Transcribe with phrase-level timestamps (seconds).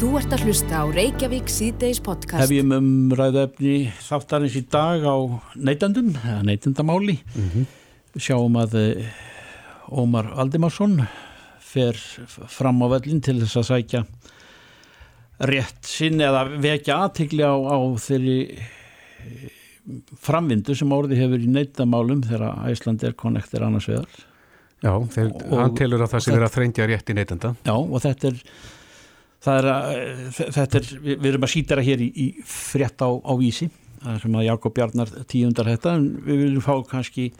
[0.00, 2.40] Þú ert að hlusta á Reykjavík síðdeis podcast.
[2.40, 5.16] Hefjum um ræðöfni þáttarins í dag á
[5.60, 7.18] neytandum, eða neytandamáli.
[7.34, 7.66] Mm -hmm.
[8.16, 9.10] Sjáum að eh,
[9.92, 11.04] Ómar Aldimarsson
[11.60, 12.00] fer
[12.48, 14.02] fram á völlin til þess að sækja
[15.52, 19.52] rétt sinn eða vekja aðtikli á, á þeirri eh,
[20.16, 24.08] framvindu sem orði hefur í neytandamálum þegar Æsland er konnektir annars vegar.
[24.80, 27.56] Já, þeir, og, hann telur að það sem er að þrengja rétt í neytanda.
[27.68, 28.44] Já, og þetta er
[29.44, 33.32] það er að þetta er, við erum að sýtara hér í, í frétt á, á
[33.40, 37.30] vísi það er sem að Jakob Bjarnar tíundar þetta en við viljum fá kannski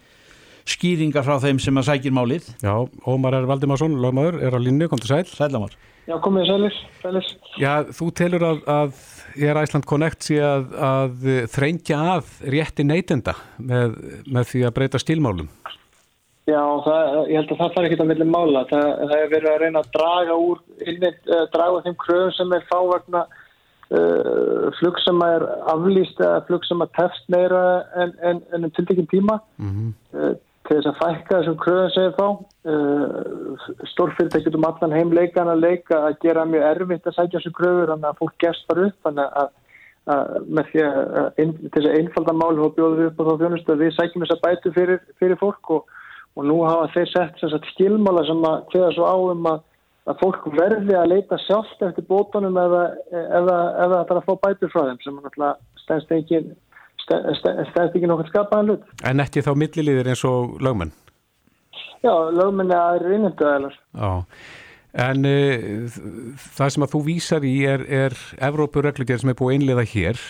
[0.70, 2.50] skýringar frá þeim sem að sækir málið.
[2.62, 2.74] Já,
[3.08, 3.48] Ómar R.
[3.48, 5.72] Valdimarsson, lögmaður er á linni, kom til sæl Sælamar
[6.08, 7.26] Já, komið sælir, sælir.
[7.60, 9.02] Já, þú telur að, að
[9.38, 13.94] ég er Æsland Connect sé að, að þrengja að rétti neytenda með,
[14.26, 15.50] með því að breyta stílmálum
[16.48, 18.64] Já, það, ég held að það fara ekki að vilja mála.
[18.70, 22.54] Það, það er verið að reyna að draga úr, innvitt, uh, draga þeim kröðum sem
[22.56, 27.64] er fávagna uh, flug sem er aflýst eða flug sem er tefst meira
[28.02, 29.92] en, en, en um tildekinn tíma mm -hmm.
[30.16, 30.32] uh,
[30.68, 32.28] til þess að fækka þessum kröðum sem er fá.
[33.92, 38.10] Stórfyrirtækjum um allan heimleikan að leika að gera mjög erfitt að sækja þessu kröður þannig
[38.10, 39.56] að fólk gerst þar upp þannig að
[40.48, 43.82] með því að til þess að einfalda máli og bjóðu upp á þá þjónustu að
[43.84, 45.99] við sækjum þessa bætu fyrir, fyrir fólk og
[46.38, 49.60] og nú hafa þeir sett sagt, skilmála sem að hveða svo á um að,
[50.10, 54.26] að fólk verði að leita sjálft eftir bótunum eða, eða, eða að það er að
[54.28, 56.42] fá bætur frá þeim sem náttúrulega stæðst ekki
[57.10, 58.90] ekki nokkur skapaðan hlut.
[59.06, 60.92] En ekki þá milliliðir eins og lögmenn?
[62.00, 63.74] Já, lögmenn er aðri innendu aðlar.
[63.98, 64.12] Já,
[65.06, 65.96] en uh,
[66.56, 68.16] það sem að þú vísar í er, er
[68.50, 70.22] Evrópurreglugjör sem er búið einlega hér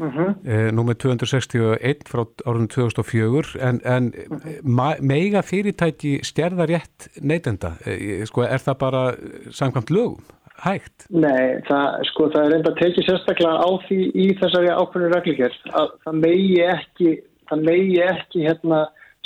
[0.00, 0.72] Uh -huh.
[0.72, 5.02] númið 261 frá árunum 2004 en, en uh -huh.
[5.02, 9.14] meiga fyrirtæki stjærða rétt neytenda eh, sko, er það bara
[9.50, 10.24] samkvæmt lögum
[10.64, 11.06] hægt?
[11.10, 15.88] Nei, það, sko, það er enda tekið sérstaklega á því í þessari ákveðinu reglíkjör að
[16.04, 17.10] það megi ekki,
[17.50, 18.82] það megi ekki hérna,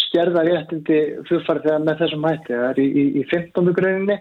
[0.06, 3.72] stjærða réttindi flugfarið með þessum hætti það er í, í, í 15.
[3.76, 4.18] greininni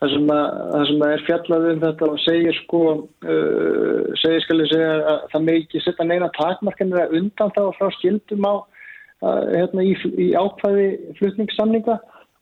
[0.00, 4.60] það sem, að, það sem er fjallað um þetta og segir sko uh, segir skal
[4.62, 8.54] ég segja að það með ekki setja neina takmarkanir að undan þá frá skildum á
[8.56, 10.88] uh, hérna, í, í ákvæði
[11.20, 11.98] flutningssamninga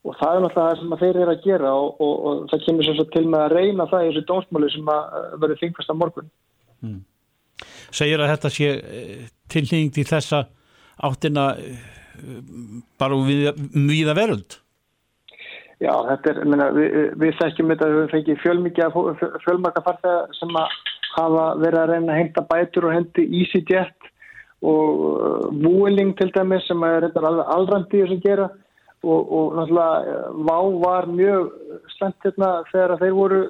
[0.07, 2.89] og það er náttúrulega það sem þeir eru að gera og, og, og það kemur
[2.89, 6.31] svo til með að reyna það í þessu dómsmáli sem að verður þingfast á morgun
[6.85, 7.01] mm.
[7.99, 10.45] Segir að þetta sé eh, tilnýjning til þessa
[11.09, 11.83] áttina eh,
[13.01, 14.59] bara við, við að veröld?
[15.79, 18.41] Já, þetta er, minna, við, við þekkjum þetta að við fengið
[19.45, 20.57] fjölmarka farþegar sem
[21.15, 24.09] hafa verið að reyna að henda bætur og hendi EasyJet
[24.67, 28.49] og Vueling til dæmis sem er aldrandið sem gera
[29.07, 31.53] og, og náttúrulega Vá var mjög
[31.95, 33.41] slemt hérna þegar þeir voru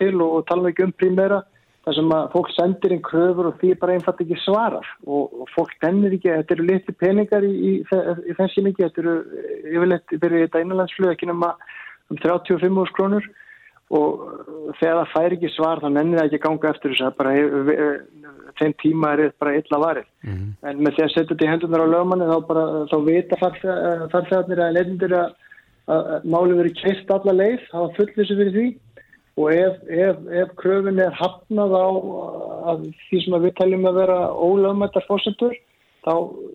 [0.00, 1.42] til og, og tala ekki um prímera
[1.86, 5.50] þar sem að fólk sendir inn kröfur og því bara einfalt ekki svarar og, og
[5.54, 10.14] fólk tennir ekki, þetta eru litli peningar í, í, í þessi mikið, þetta eru yfirleitt
[10.16, 11.52] byrjuð þetta innanlandsflöð ekki nema
[12.10, 13.28] um 35 krónur.
[13.94, 14.22] Og
[14.80, 17.34] þegar það fær ekki svar þá nennir það ekki ganga eftir þess að bara
[18.58, 20.08] þeim tíma er bara illa varið.
[20.24, 20.48] Mm -hmm.
[20.66, 24.62] en með því að setja þetta í hendunar á lögmanni þá bara, þá vita farþegarnir
[24.64, 25.36] að nefndir að,
[25.86, 28.66] að máli verið keitt alla leið, þá fullir þessu fyrir því
[29.36, 31.86] og ef, ef, ef kröfin er hafnað á
[32.80, 35.56] því sem við teljum að vera ólöfmættar fórsendur
[36.06, 36.12] þá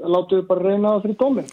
[0.07, 1.49] látum við bara reyna það fyrir dómin.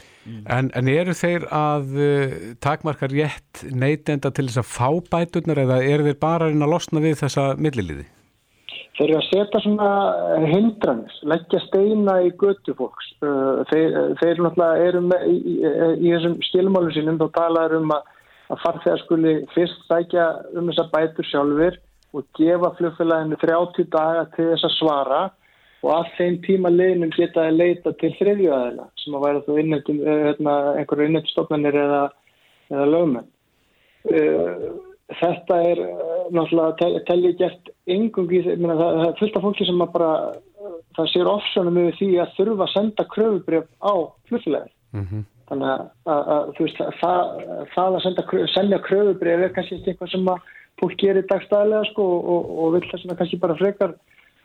[0.54, 5.80] En, en eru þeir að uh, takmarka rétt neytenda til þess að fá bæturnar eða
[5.82, 8.06] eru þeir bara að reyna að losna við þessa milliliði?
[8.98, 9.88] Þeir eru að setja svona
[10.50, 13.10] hindranis, leggja steina í götu fólks.
[13.22, 15.58] Uh, þeir, þeir náttúrulega eru með, í, í,
[16.06, 18.14] í þessum skilmálum sínum þá talaður um að
[18.48, 20.26] að farþegar skuli fyrst sækja
[20.56, 21.78] um þessa bætur sjálfur
[22.16, 25.22] og gefa flugfélaginu 30 daga til þess að svara
[25.84, 30.00] og að þeim tíma leginum geta að leita til þriðjöðaðila sem að væra þú innendum,
[30.02, 32.02] eh, hérna, einhverju innendstofnanir eða,
[32.72, 33.28] eða lögmenn.
[34.10, 34.66] Eh,
[35.20, 39.94] þetta er eh, náttúrulega tellið gert engungi, það, það er fullt af fólki sem að
[39.94, 40.12] bara,
[40.98, 43.92] það sér ofsönum yfir því að þurfa að senda kröfubrjöf á
[44.30, 44.74] flugfélaginu.
[44.96, 45.26] Mm -hmm.
[45.48, 47.42] Þannig að, að, að veist, það,
[47.74, 52.50] það að senda, senda kröfubrið er kannski eitthvað sem að fólk gerir dagstæðilega sko, og,
[52.62, 53.94] og vil þess að kannski bara frekar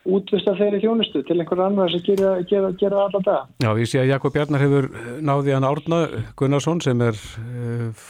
[0.04, 3.52] útvista þeirri þjónustu til einhverja annar sem gera, gera, gera alltaf það.
[3.64, 4.90] Já, ég sé að Jakob Bjarnar hefur
[5.24, 6.00] náði hann Árna
[6.40, 8.08] Gunnarsson sem er uh,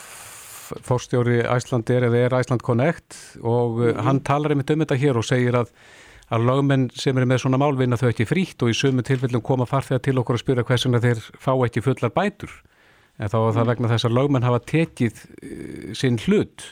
[0.87, 4.01] fórstjóri Æslandir eða er Æsland Connect og uh, mm -hmm.
[4.07, 5.69] hann talar um þetta hér og segir að
[6.33, 9.65] að lögmenn sem eru með svona málvinna þau ekki frítt og í sumu tilfellum koma
[9.65, 12.49] farþegar til okkur að spyrja hversuna þeir fá ekki fullar bætur
[13.19, 16.71] en þá er það vegna þess að lögmenn hafa tekið uh, sinn hlut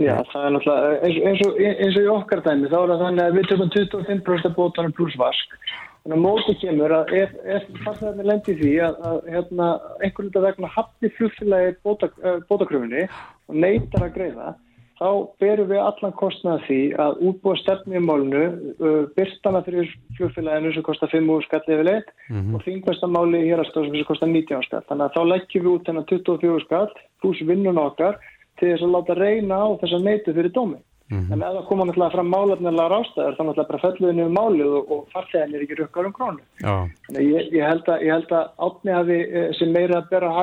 [0.00, 3.02] Já, það er náttúrulega, eins, eins, og, eins og í okkar dæmi, þá er það
[3.04, 5.56] þannig að við tökum 25% bótanum pluss vask.
[6.00, 9.66] Þannig að móti kemur að ef, ef farþegarnir lendir því að, að hérna,
[10.00, 14.54] einhvern veginn vegna hafni flugfélagi bóta, uh, bótakröfunni og neytar að greiða,
[15.00, 15.08] þá
[15.40, 18.42] berum við allan kostnaða því að útbúa stefni í málunu,
[18.76, 19.88] uh, byrstana fyrir
[20.18, 22.54] flugfélaginu sem kostar 5 úr skall yfir leitt mm -hmm.
[22.54, 24.84] og þingvæstamáli í hérastóðsum sem kostar 19 skall.
[24.88, 28.14] Þannig að þá leggjum við út þennan 24 skall pluss vinnun okkar
[28.58, 30.80] til þess að láta reyna á þess að neytu fyrir dómi.
[31.10, 31.32] Mm -hmm.
[31.32, 35.00] En það koma náttúrulega fram málefnilega rástæður þá náttúrulega bara felluðinu um málið og, og
[35.12, 36.42] farþegin er ekki rukkar um krónu.
[36.60, 37.98] Þannig ég, ég held að,
[38.30, 40.36] að átni hafi eh, sem meira að bera að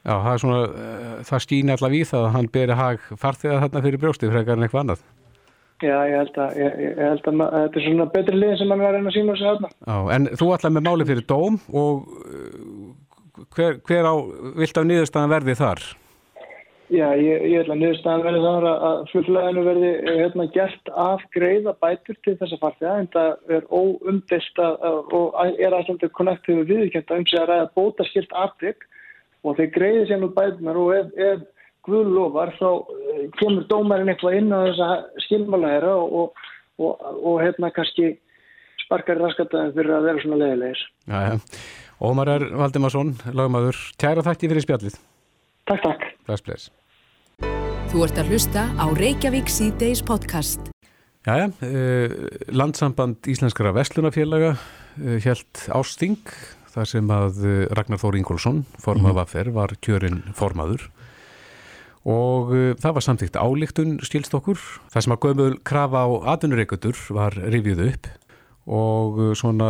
[0.00, 3.62] Já, það er svona, uh, það skýna allavega í það að hann beri hag farþega
[3.64, 5.02] þarna fyrir brjóstið frekar en eitthvað annað.
[5.80, 8.68] Já, ég held að, ég, ég held að, að þetta er svona betri lið sem
[8.68, 9.70] mann var reyna að sína þessu þarna.
[9.80, 12.10] Já, en þú allavega með máli fyrir dóm og
[13.56, 14.14] hver, hver á,
[14.60, 15.84] vilt af niðurstaðan verði þar?
[16.90, 21.74] Já, ég, ég ætla að niðurstaðan verði þar að flugflæðinu verði hérna, gert af greiða
[21.78, 27.38] bætur til þessa farþega en það er óumdist og er alltaf konnektíðu viðkjönda um sig
[27.38, 28.88] að ræða bótaskilt aftrygg
[29.44, 31.48] og þeir greiði sér nú bætunar og ef, ef
[31.88, 34.88] Guð lofar þá eh, kemur dómarinn eitthvað inn á þessa
[35.24, 36.48] skilmálæðira og, og,
[36.84, 38.12] og, og hérna kannski
[38.82, 40.82] sparkar raskataðin fyrir að vera svona leiðilegis.
[41.08, 41.62] Já, já.
[42.00, 42.44] Ómar R.
[42.56, 45.00] Valdimarsson, lagmaður, tæra þætti fyrir spjallið.
[45.70, 46.06] Takk, takk.
[46.28, 46.68] Bless, bless.
[47.90, 50.70] Þú ert að hlusta á Reykjavík C-Days podcast.
[51.28, 52.12] Jæja, uh,
[52.56, 54.60] landsamband Íslenskara Vestlunafélaga uh,
[55.00, 56.16] eh, held ásting
[56.74, 59.20] þar sem að uh, Ragnar Þóri Ingólfsson, formað mm.
[59.20, 60.88] vaffer, var kjörinn formaður
[62.08, 64.56] og það var samtíkt álíktun stílst okkur.
[64.88, 68.08] Það sem að gömul krafa á atvinnureikutur var rivið upp
[68.72, 69.68] og svona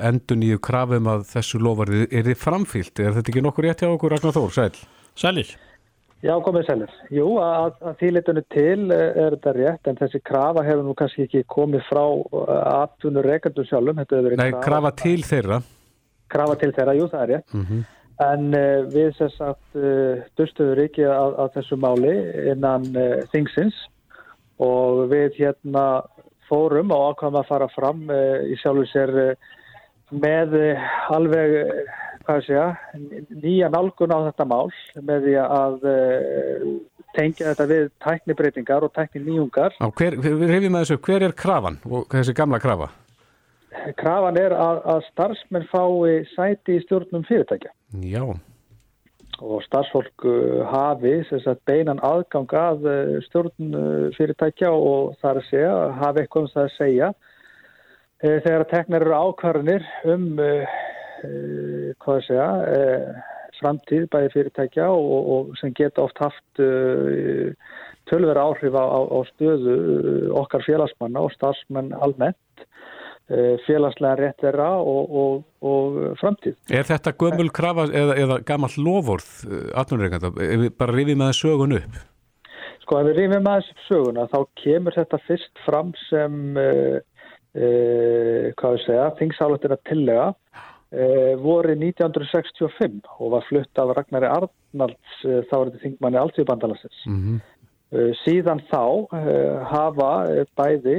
[0.00, 3.02] endur nýju krafum að þessu lofarið er þið framfyllt.
[3.02, 4.54] Er þetta ekki nokkur rétt hjá okkur Ragnar Þór?
[4.56, 4.72] Sæl?
[5.18, 5.52] Sælir?
[6.22, 6.90] Já, komið sælir.
[7.10, 11.42] Jú, að, að þýlitunni til er þetta rétt en þessi krafa hefur nú kannski ekki
[11.50, 12.02] komið frá
[12.76, 13.98] aðtunur reykjandum sjálfum.
[13.98, 15.58] Nei, krafa, krafa til þeirra.
[16.32, 17.54] Krafa til þeirra, jú, það er rétt.
[17.54, 17.82] Mm -hmm.
[18.22, 22.14] En uh, við sess að uh, dustuður ekki að, að þessu máli
[22.52, 23.74] innan uh, þingsins
[24.62, 26.04] og við hérna
[26.46, 28.04] fórum og ákvæmum að fara fram
[28.46, 29.36] í sjálfur sér
[30.12, 31.54] með eh, alveg
[32.28, 34.70] eh, ég, nýja nálgun á þetta mál
[35.00, 36.66] með því að uh,
[37.16, 39.76] tengja þetta við tæknibreitingar og tækninýjungar.
[39.98, 42.92] Hver, þessu, hver er krafan og þessi gamla krafa?
[43.98, 47.72] Krafan er að, að starfsmenn fái sæti í stjórnum fyrirtækja.
[48.04, 48.22] Já.
[49.42, 50.26] Og starfsfólk
[50.70, 52.86] hafi sagt, beinan aðgang að
[53.26, 53.76] stjórn
[54.14, 57.12] fyrirtækja og það er að segja, hafi eitthvað um það að segja
[58.22, 60.26] Eh, þegar að teknar eru ákvarðanir um
[61.22, 63.22] hvað að segja uh,
[63.60, 66.62] framtíð bæði fyrirtækja og, og sem geta oft haft
[68.10, 69.76] tölvera áhrif á, á, stöðu
[70.40, 72.64] okkar félagsmanna og starfsmenn almennt
[73.68, 76.56] félagslega rétt þeirra og, og, og framtíð.
[76.74, 79.30] Er þetta gömul krafa eða, eða gammal lofórð
[79.78, 80.32] atnurreikanda?
[80.74, 82.02] Bara rifið með sögun upp?
[82.82, 86.56] Sko ef við rifið með söguna þá kemur þetta fyrst fram sem
[87.52, 90.68] Uh, hvað við segja, þingsálutina tillega uh,
[91.40, 98.12] voru 1965 og var flutt af Ragnari Arnalds þá er þetta þingmanni alltíðbandalansins mm -hmm.
[98.24, 98.84] síðan þá
[99.72, 100.10] hafa
[100.60, 100.98] bæði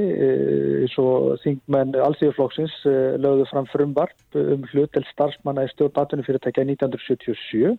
[1.44, 2.76] þingmenn alltíðflokksins
[3.22, 7.78] lögðu fram frumvarp um hlutel starfsmanna í stjórn 18 fyrirtækja 1977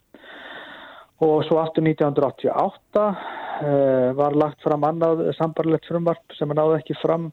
[1.25, 3.07] og svo aftur 1988
[4.19, 7.33] var lagt fram annað sambarlegt frumvarp sem náði ekki fram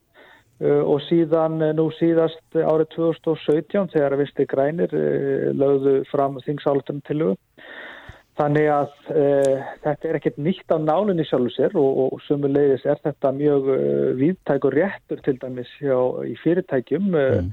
[0.62, 7.02] og síðan uh, nú síðast árið 2017 þegar að Visti Grænir uh, lögðu fram þingsálutunum
[7.08, 7.32] til þau.
[8.42, 13.02] Þannig að uh, þetta er ekkert nýtt á nálinni sjálfur sér og, og sumulegis er
[13.02, 15.98] þetta mjög uh, viðtæk og réttur til dæmis hjá,
[16.30, 17.52] í fyrirtækjum mm.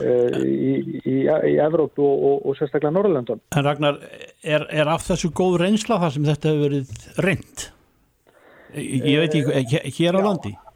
[0.00, 3.42] í, í, í Evrópu og, og, og sérstaklega Norrlandun.
[3.56, 4.00] En Ragnar,
[4.44, 7.70] er, er af þessu góð reynsla þar sem þetta hefur verið reynd?
[8.70, 10.52] Ég veit ekki, hér á landi?
[10.54, 10.69] Já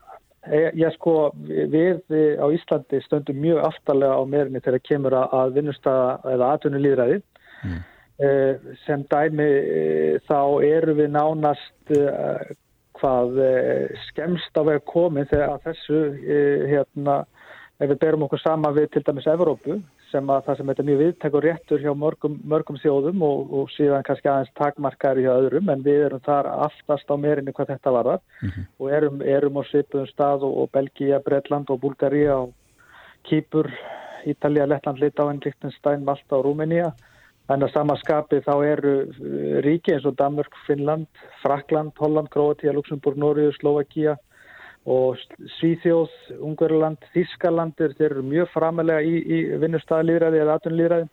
[0.94, 1.16] sko,
[1.48, 2.02] við
[2.36, 7.20] á Íslandi stöndum mjög aftalega á meirinni þegar kemur að vinnustæða eða atvinnulíðræði.
[7.64, 7.82] Mm.
[8.22, 8.54] Eh,
[8.86, 12.52] sem dæmi eh, þá eru við nánast eh,
[12.94, 13.40] hvað
[14.04, 16.02] skemst á veg komið þegar þessu,
[16.70, 17.16] hérna,
[17.82, 19.80] ef við berum okkur sama við til dæmis Evrópu,
[20.14, 23.72] sem að það sem þetta er mjög viðtækur réttur hjá mörgum, mörgum þjóðum og, og
[23.74, 27.94] síðan kannski aðeins takmarkari hjá öðrum en við erum þar aftast á meirinni hvað þetta
[27.98, 28.68] varðar mm -hmm.
[28.78, 32.54] og erum, erum á svipuðum stað og, og Belgia, Breitland og Bulgaria og
[33.28, 33.70] Kýpur,
[34.24, 36.92] Ítalija, Lettland, Litáin, Lichtenstein, Malta og Rúmenía
[37.52, 38.92] En að samaskapi þá eru
[39.64, 41.10] ríki eins og Danmörk, Finnland,
[41.42, 44.14] Frakland, Holland, Kroatia, Luxemburg, Nóriður, Slovakia
[44.84, 45.20] og
[45.58, 46.12] Svíþjóð,
[46.44, 51.08] Ungverðurland, Þískalandir, þeir eru mjög framalega í, í vinnustæðalýðræði eða atunlýðræði.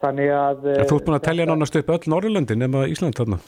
[0.00, 0.68] Þannig að...
[0.68, 3.40] Ja, þú ert búin að tellja nánast upp öll Norrlöndin nema Ísland þarna?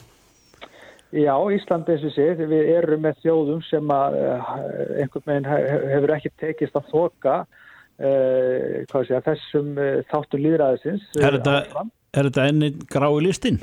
[1.13, 4.53] Já, Ísland eins og sé, við erum með þjóðum sem að uh,
[5.01, 11.05] einhvern veginn hefur ekki tekist að þoka uh, sé, þessum uh, þáttum líðræðisins.
[11.21, 11.85] Er þetta,
[12.17, 13.61] þetta enni grái listin?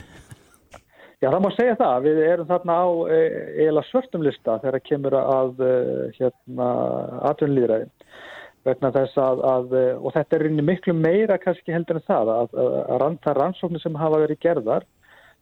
[1.20, 1.96] Já, það má segja það.
[2.06, 5.64] Við erum þarna á eiginlega svörtum lista þegar kemur að
[6.16, 6.68] hérna,
[7.32, 7.92] atvinnlýðræðin
[8.64, 13.04] vegna þess að, að og þetta er miklu meira kannski heldur en það að, að,
[13.24, 14.88] það rannsóknir sem hafa verið gerðar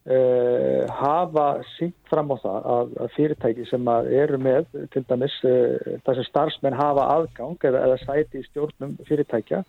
[0.08, 5.74] Uh, hafa sínt fram á það að, að fyrirtæki sem eru með til dæmis uh,
[6.06, 9.60] þess að starfsmenn hafa aðgang eða, eða sæti í stjórnum fyrirtækja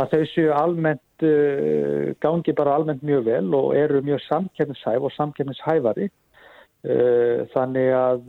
[0.00, 5.16] að þau séu almennt uh, gangi bara almennt mjög vel og eru mjög samkennishæf og
[5.18, 6.10] samkennishæfari
[6.82, 8.22] þannig að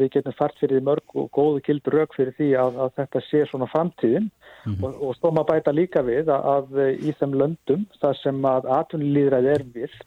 [0.00, 3.42] við getum fært fyrir mörg og góðu kildur rauk fyrir því að, að þetta sé
[3.46, 4.82] svona framtíðin mm -hmm.
[4.88, 9.52] og, og stóma bæta líka við að, að í þeim löndum þar sem að atvinnulíðræði
[9.54, 10.02] er vilt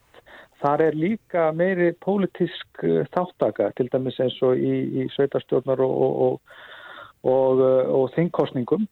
[0.64, 5.96] Þar er líka meiri pólitísk eh, þáttaka, til dæmis eins og í, í sveitarstjórnar og,
[6.28, 6.60] og,
[7.28, 8.86] og, eh, og þingkostningum.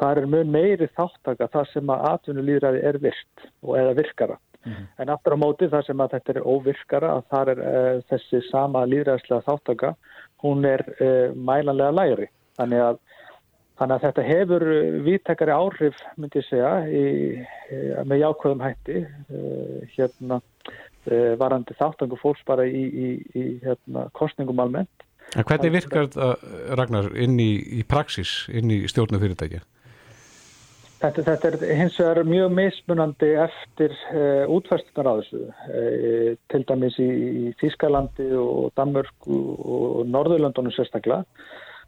[0.00, 4.38] Það er mjög meiri þáttaka þar sem að atvinnulýðræði er virt eða virkara.
[4.66, 4.86] Mm -hmm.
[4.98, 8.42] En aftur á móti þar sem að þetta er óvirkara að þar er uh, þessi
[8.50, 9.94] sama líðræðslega þáttaka,
[10.42, 12.28] hún er uh, mælanlega læri.
[12.58, 12.98] Þannig að,
[13.78, 14.64] þannig að þetta hefur
[15.04, 17.04] vittekari áhrif, myndi ég segja, í,
[18.04, 20.40] með jákvæðum hætti uh, hérna
[21.06, 25.04] Eh, varandi þáttangu fólks bara í, í, í hérna, kostningum almennt.
[25.34, 26.34] En hvernig virkar þetta,
[26.78, 29.64] Ragnar, inn í, í praxis, inn í stjórnu fyrirtækja?
[30.96, 35.42] Þetta, þetta er hins vegar mjög mismunandi eftir uh, útfæstunar á þessu.
[35.68, 41.26] Uh, til dæmis í Þískalandi og Danmörku og Norðurlandunum sérstaklega.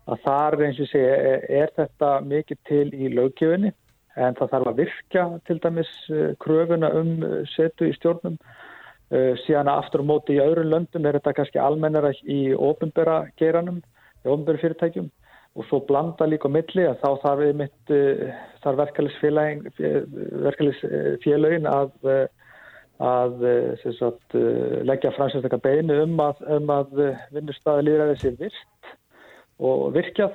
[0.08, 3.72] Að þar eins og sé er þetta mikið til í lögjöfinni
[4.18, 5.90] en það þarf að virka til dæmis
[6.42, 7.10] kröfuna um
[7.52, 8.38] setu í stjórnum
[9.44, 13.78] síðan aftur á móti í öðrum löndum er þetta kannski almennara í ofinbæra geranum,
[14.24, 15.08] í ofinbæra fyrirtækjum.
[15.58, 18.18] Og svo blanda líka milli að þá þarf við mitt uh,
[18.62, 21.90] þar verkefælisfélagin að,
[23.08, 23.34] að
[23.96, 24.28] sagt,
[24.86, 26.88] leggja fransestakar beinu um að, um að
[27.34, 28.82] vinnustæði líðræði sé virkt
[29.58, 30.32] og virkjað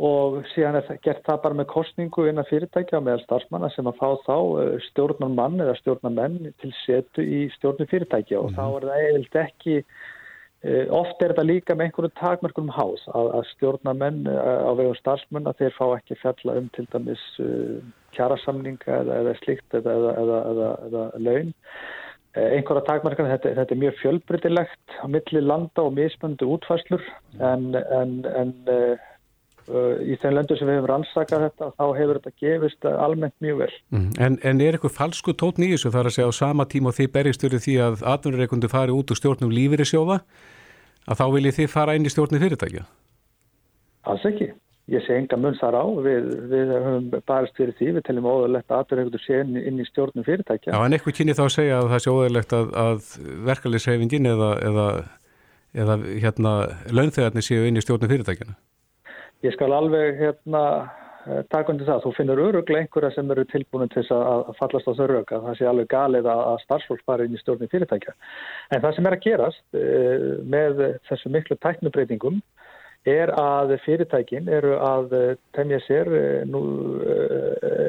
[0.00, 4.08] og síðan er gert það bara með kostningu innan fyrirtækja meðal starfsmanna sem að fá
[4.24, 8.40] þá eh, stjórnar mann eða stjórnar menn til setu í stjórnum fyrirtækja.
[8.40, 12.72] Og mm þá er það eiginlega ekki eh, oft er þetta líka með einhverju takmörkunum
[12.76, 16.72] hás að, að stjórnar menn eh, á vegum starfsmann að þeir fá ekki fjalla um
[16.76, 17.26] til dæmis
[18.16, 21.52] kjærasamninga eða, eða slikt eða, eða, eða laun.
[22.40, 27.04] Einhverja takmörkunum, þetta, þetta er mjög fjölbrytilegt á milli landa og mismöndu útfæslur
[27.42, 29.10] en, en, en Uh,
[30.02, 33.74] í þeim löndur sem við hefum rannsakað þetta þá hefur þetta gefist almennt mjög vel.
[33.94, 34.08] Mm.
[34.18, 36.96] En, en er eitthvað falsku tótn í þessu þar að segja á sama tíma og
[36.98, 40.18] þið berjastöru því að atvinnureikundu fari út úr stjórnum lífið í sjófa
[41.06, 42.84] að þá viljið þið fara inn í stjórnum fyrirtækja?
[44.10, 44.50] Alls ekki.
[44.90, 45.84] Ég sé enga munn þar á.
[46.02, 47.92] Við, við höfum barist fyrir því.
[47.98, 50.72] Við teljum óðurlegt að atvinnureikundu sé inn, inn í stjórnum fyrirtækja.
[50.74, 53.12] Já en eitthvað kynni þá að segja að það sé óðurlegt að, að
[53.50, 54.88] verkefliðsreyfingin eða, eða,
[55.84, 56.54] eða hérna,
[59.40, 60.62] Ég skal alveg hérna
[61.24, 62.02] eh, taka undir það.
[62.04, 65.40] Þú finnur öruglega einhverja sem eru tilbúinu til að fallast á þau röka.
[65.46, 68.16] Það sé alveg galið að starfsfólk fara inn í stjórnum fyrirtækja.
[68.70, 72.40] En það sem er að gerast eh, með þessu miklu tæknubreitingum
[73.08, 75.14] er að fyrirtækin eru að
[75.56, 76.60] temja sér eh, nú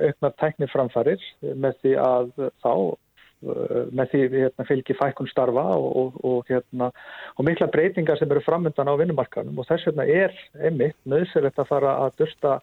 [0.08, 2.32] auknar tækniframfarir með því að
[2.64, 3.11] þá Eh,
[3.42, 6.92] með því hérna, fylgir fækkun starfa og, og, og, hérna,
[7.38, 11.72] og mikla breytingar sem eru framöndan á vinnumarkanum og þess vegna er einmitt nöðsverðilegt að
[11.72, 12.60] fara að dursta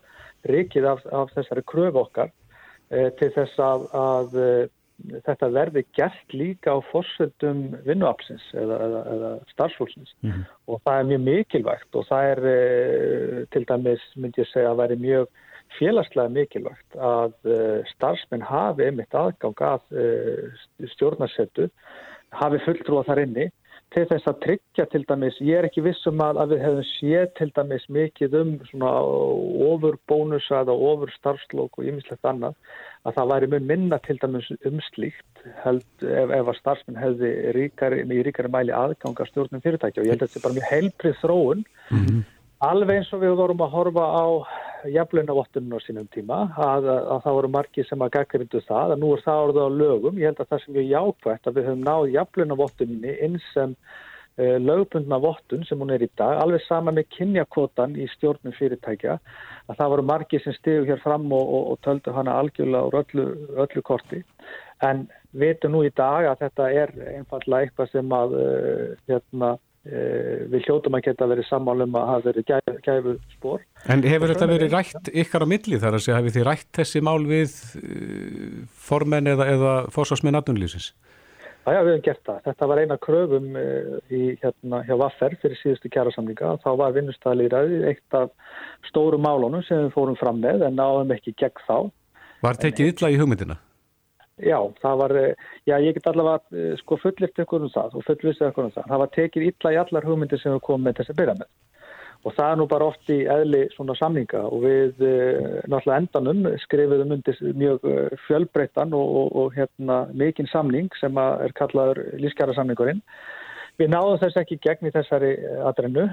[0.46, 2.30] rikið af, af þessari kröfu okkar
[2.90, 4.52] e, til þess að, að e,
[5.26, 10.46] þetta verði gert líka á fórsöldum vinnuapsins eða, eða, eða starfsfólksins mm -hmm.
[10.70, 14.82] og það er mjög mikilvægt og það er e, til dæmis myndi ég segja að
[14.84, 15.26] veri mjög
[15.76, 21.68] félagslega mikilvægt að uh, starfsmenn hafi einmitt aðgang að uh, stjórnarsettu,
[22.38, 23.48] hafi fulltrúa þar inni
[23.94, 27.28] til þess að tryggja til dæmis, ég er ekki vissum að, að við hefum séð
[27.38, 28.90] til dæmis mikið um svona
[29.68, 32.58] ofur bónusa eða ofur starfslók og ýmislegt annað,
[33.08, 38.02] að það væri mun minna til dæmis umslíkt held, ef, ef að starfsmenn hefði ríkari,
[38.04, 40.70] í ríkari mæli aðgang að stjórnum fyrirtækja og ég held að þetta er bara mjög
[40.74, 42.26] heilprið þróun mm -hmm.
[42.64, 44.26] Alveg eins og við vorum að horfa á
[44.90, 49.00] jafnlaunavottunum á sínum tíma að, að, að það voru margi sem að gaggrindu það að
[49.02, 50.20] nú er það orðið á lögum.
[50.20, 54.56] Ég held að það sem ég jákvægt að við höfum náð jafnlaunavottunni eins sem uh,
[54.62, 59.18] lögbundna vottun sem hún er í dag, alveg sama með kynjakvotan í stjórnum fyrirtækja,
[59.68, 63.00] að það voru margi sem stigu hér fram og, og, og töldu hana algjörlega úr
[63.02, 63.28] öllu,
[63.66, 64.22] öllu korti.
[64.86, 69.56] En veitum nú í dag að þetta er einfallega eitthvað sem að uh, hérna,
[70.52, 73.66] við hljótum að geta verið sammálum að hafa verið gæfu, gæfu spór.
[73.88, 77.04] En hefur þetta verið rætt ykkar á milli þar að segja, hefur þið rætt þessi
[77.08, 78.56] mál við uh,
[78.88, 80.90] formenn eða, eða fórsvarsminn aðunlýsins?
[81.68, 82.40] Já, já, við hefum gert það.
[82.46, 86.54] Þetta var eina kröfum í, hérna, hjá Vaffer fyrir síðustu kjærasamlinga.
[86.64, 88.32] Þá var vinnustæðlýraði eitt af
[88.88, 91.90] stóru málunum sem við fórum fram með en náðum ekki gegn þá.
[92.46, 93.58] Var tekið illa í hugmyndina?
[94.38, 95.14] Já, það var,
[95.66, 98.90] já, ég get allavega sko fullift ykkur um það og fullvist ykkur um það.
[98.90, 101.50] Það var tekið illa í allar hugmyndir sem við komum með þess að byrja með.
[102.26, 105.02] Og það er nú bara oft í eðli svona samninga og við
[105.70, 107.86] náttúrulega endanum skrifiðum undir mjög
[108.26, 113.04] fjölbreyttan og, og, og hérna mikinn samning sem er kallaður lífskjara samningurinn.
[113.78, 115.36] Við náðum þess ekki gegn í þessari
[115.70, 116.08] adrennu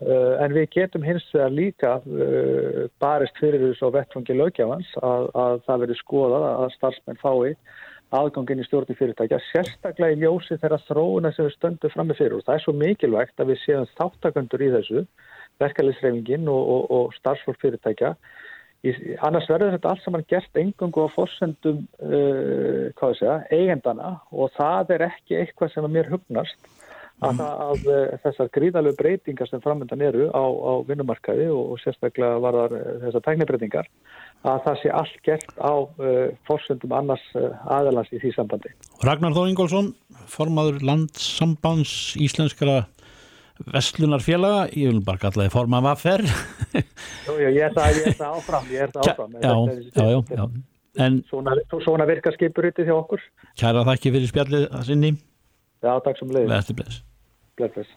[0.00, 1.90] en við getum hins vegar líka
[3.02, 7.56] barist fyrir þessu á vettfangi lögjafans að, að það veri skoðað að starfsmenn fái
[8.16, 12.36] aðgangin í stjórnum fyrirtækja, sérstaklega í ljósi þeirra þróuna sem við stöndum fram með fyrir.
[12.38, 15.02] Og það er svo mikilvægt að við séum þáttakandur í þessu,
[15.62, 18.14] verkefliðsreifingin og, og, og starfsfólk fyrirtækja.
[18.80, 18.94] Í,
[19.26, 24.94] annars verður þetta allt saman gert engungu á fórsendum uh, ég segja, eigendana og það
[24.96, 26.70] er ekki eitthvað sem að mér hugnast
[27.20, 32.40] að, að, eh, þessar gríðalög breytingar sem framöndan eru á, á vinnumarkaði og, og sérstaklega
[32.42, 33.90] var það þessar tæknibreitingar
[34.50, 38.72] að það sé allt gert á uh, fórsöndum annars uh, aðalans í því sambandi.
[39.04, 39.92] Ragnar Þór Ingólfsson,
[40.32, 42.86] formaður landsambands íslenskara
[43.68, 46.24] vestlunarfélaga, ég vil bara kalla þið forma vaffer.
[46.72, 49.36] Jú, jú, ég er það, ég er það áfram, ég er það áfram.
[49.36, 50.48] Já, já, já, já.
[51.00, 53.22] En, svona, svona virka skipurítið hjá okkur.
[53.60, 55.12] Kæra þakki fyrir spjallið að sinni.
[55.80, 57.04] Já, takk sem leiðis.
[57.60, 57.74] Bless.
[57.76, 57.88] Bless.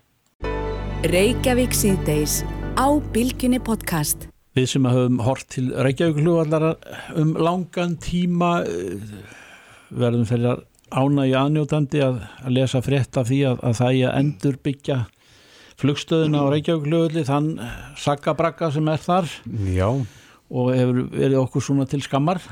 [1.08, 2.41] Reykjavík síðdeis
[2.75, 4.25] á Bilginni podcast.
[4.58, 6.73] Við sem hafum hort til Reykjavík hlugvallara
[7.19, 8.49] um langan tíma
[9.93, 14.17] verðum fyrir ánægi aðnjótandi að, að lesa frétt af því að, að það er að
[14.19, 14.97] endur byggja
[15.84, 17.49] flugstöðuna á Reykjavík hlugvalli þann
[18.04, 19.32] saggabrakka sem er þar
[19.71, 19.88] Já.
[19.88, 22.43] og hefur verið okkur svona til skammar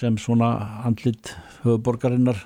[0.00, 0.50] sem svona
[0.82, 2.42] handlit höfuborgarinnar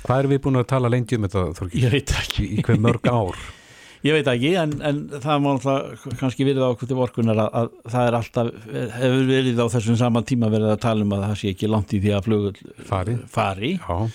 [0.00, 1.82] Hvað er við búin að tala lengi um þetta Þorgís?
[1.84, 3.40] Ég veit ekki Í hver mörg ár?
[4.00, 7.48] Ég veit ekki, en, en það má alltaf kannski verið á okkur til vorkunar að,
[7.60, 8.52] að það er alltaf,
[8.96, 11.92] hefur verið á þessum saman tíma verið að tala um að það sé ekki langt
[11.92, 12.54] í því að flugul
[12.88, 13.72] fari, fari.
[13.76, 14.08] Já.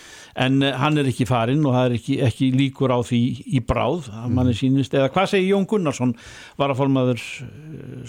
[0.48, 4.10] en hann er ekki farin og það er ekki, ekki líkur á því í bráð
[4.24, 6.16] að manni sínist, eða hvað segir Jón Gunnarsson
[6.58, 7.22] var að formaður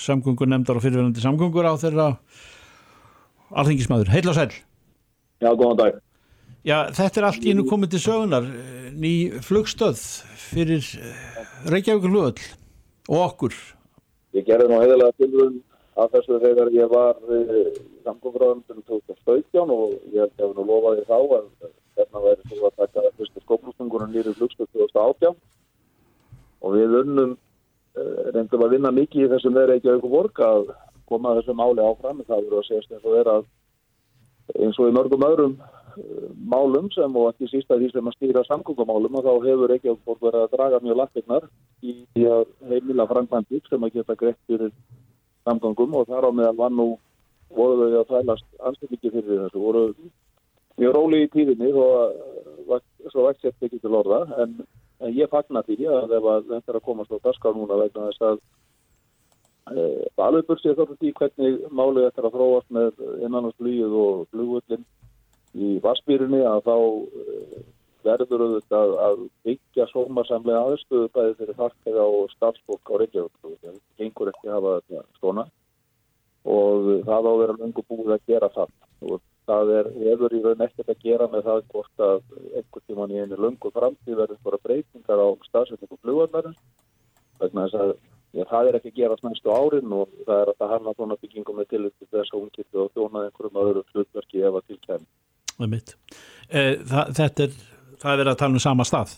[0.00, 2.08] samgöngur nefndar og fyrirverandi samgöngur á þeirra
[3.52, 4.50] alþingismæður, heil og sæl
[5.44, 6.00] Já, góðan dag.
[6.66, 8.46] Já, þetta er allt í nú komið til sögunar
[8.96, 9.12] ný
[9.44, 10.00] flugstöð
[10.48, 10.86] fyrir
[11.64, 12.42] Reykjavík hlugöld
[13.08, 13.54] og okkur.
[14.36, 15.56] Ég gerði nú heiðilega tilvun
[15.96, 17.62] að þessu þegar ég var í
[18.04, 21.46] samgóðfröðum 2017 og ég hef nú lofaði þá að
[21.96, 25.38] hérna væri svo að taka fyrstu skóplústungunum nýri flugstöð 2018
[26.60, 27.36] og við unnum
[28.36, 30.74] reyndum að vinna mikið í þessum með Reykjavík borg að
[31.08, 32.20] koma þessu máli áfram.
[32.26, 33.36] Það verður að segja eins og vera
[34.60, 35.56] eins og í mörgum öðrum
[36.52, 40.42] málum sem og ekki sísta því sem að stýra samgöngumálum og þá hefur Reykjavík verið
[40.42, 41.48] að draga mjög lakirnar
[41.82, 41.94] í
[42.28, 44.72] að heimila framkvæmdi sem að geta greitt fyrir
[45.46, 46.88] samgöngum og þar á meðal var nú
[47.56, 49.84] voru þau að þælast anstöðmikið fyrir þessu voru
[50.76, 52.82] mjög róli í tíðinni og
[53.12, 54.58] svo vextjætt ekki til orða en,
[55.00, 58.10] en ég fagnar því að ef að þetta er að komast á daskar núna vegna
[58.10, 58.42] þess að
[59.72, 59.86] e,
[60.26, 64.84] alveg bursið þarf því hvernig málið þetta er að þróast með innanlandsflýið og flugvöldin
[65.56, 66.76] í Vassbyrjunni að þá
[68.06, 73.34] verður auðvitað að byggja sómasamlega aðstöðu bæði fyrir fartega og starfsfólk á Reykjavík.
[73.98, 74.72] Gengur ekki hafa
[75.18, 75.44] svona
[76.46, 76.76] og
[77.08, 78.74] það á að vera lengur búið að gera það.
[79.02, 79.16] Og
[79.50, 82.20] það er, hefur í raun ekkert að gera með það hvort að
[82.52, 85.26] einhver tíman í einu lungu framtíð verður bara breytingar á
[87.66, 87.96] að
[88.36, 91.16] Já, það er ekki að gera næstu árin og það er að það hanna svona
[91.22, 94.66] byggingum með tillit til þess að hún getur að þjóna einhverjum öðru hlutverki ef að
[94.72, 95.06] tilkæmi.
[96.46, 97.54] Það, þetta er,
[98.02, 99.16] það er verið að tala um sama stað?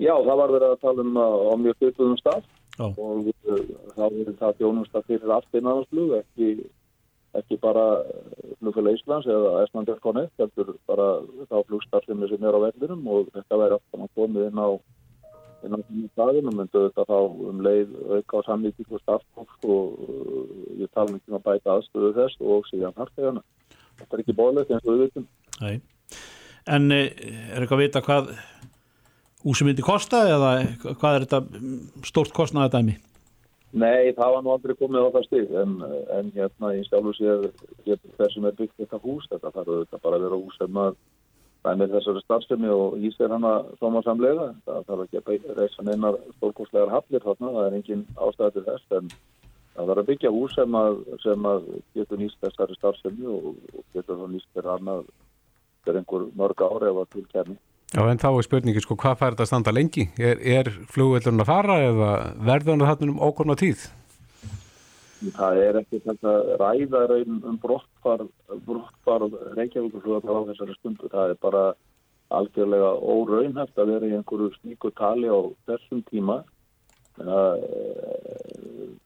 [0.00, 2.44] Já, það var verið að tala um á mjög styrkuðum stað
[2.80, 2.86] Já.
[2.88, 3.64] og uh,
[3.96, 6.48] það verið það þjónumstað fyrir allt innanlandsflug, ekki,
[7.36, 7.84] ekki bara
[8.60, 11.10] flugfélag Íslands eða Æslandir Connect, heldur bara
[11.50, 14.68] þá flugstarfsemi sem er á vellinum og þetta væri alltaf að komið inn á
[15.60, 17.18] inn á þessum staðinu myndu þetta þá
[17.50, 20.44] um leið auka á samlítíku starffólk og uh,
[20.80, 23.44] ég tala mikið um að bæta aðstöðu þess og síðan hartegana.
[24.00, 25.28] Þetta er ekki bólið eins og við veitum.
[25.60, 25.76] Nei.
[26.70, 27.12] En eh,
[27.54, 28.32] er eitthvað að vita hvað
[29.44, 30.50] húsi myndi kosta eða
[30.82, 32.98] hvað er þetta stórt kostnaða dæmi?
[33.70, 35.76] Nei, það var nú aldrei komið á það stig en,
[36.16, 37.44] en hérna í sjálfu sér
[38.18, 40.96] þessum er byggt þetta hús þetta þarf þetta bara að vera hús sem að
[41.64, 47.22] dæmið þessari starfsemi og ísir hana sómasamlega, það þarf ekki að reysa neinar stórkostlegar haflir
[47.24, 49.12] þarna, það er engin ástæði til þess en
[49.80, 51.66] það þarf að byggja hús sem að, sem að
[51.96, 55.04] getur nýst þessari starfsemi og, og getur þá nýst fyrir annað
[55.84, 57.56] fyrir einhver mörg ári ef að tilkærni.
[57.90, 60.04] Já en þá er spurningi sko hvað fær þetta að standa lengi?
[60.20, 63.88] Er, er flugveldurinn að fara eða verður hann að þarna um ókorna tíð?
[65.20, 68.22] Það er ekki þetta ræða raun um brottfar,
[68.64, 69.26] brottfar
[69.58, 71.10] Reykjavík-flugvallar á þessari stundu.
[71.12, 71.64] Það er bara
[72.38, 76.40] algjörlega óraunhæft að vera í einhverju sníku tali á þessum tíma.
[77.18, 77.64] Það,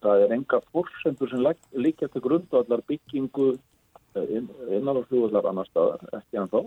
[0.04, 1.46] það er enga fórsendur sem
[1.86, 3.54] líka til grundu allar byggingu
[4.14, 6.60] innan á flugvallar annar staðar, ekki en þá.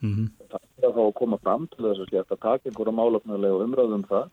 [0.00, 0.28] Mm -hmm.
[0.50, 3.94] Það er þá að koma fram til þess að sleta að taka einhverja málefnulega umræðum
[3.94, 4.26] um það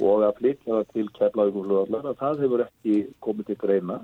[0.00, 3.98] og að flytja það til keflaugurflugvallar að það hefur ekki komið til greina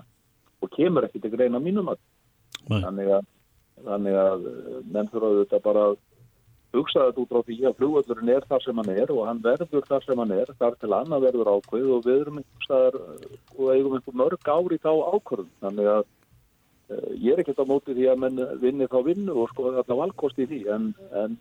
[0.60, 1.98] og kemur ekki til greina mínum að
[2.68, 3.24] þannig að,
[3.86, 5.96] þannig að eh, menn þurfa auðvitað bara að
[6.76, 9.88] hugsa þetta út á því að flugvallurinn er þar sem hann er og hann verður
[9.88, 12.98] þar sem hann er þar til annað verður ákveð og við erum einhverstaðar
[13.56, 17.96] og eigum einhver mörg ári þá ákvörðum þannig að uh, ég er ekkert á móti
[17.96, 20.90] því að menn vinni þá vinnu og sko þarna valkosti í því en,
[21.22, 21.38] en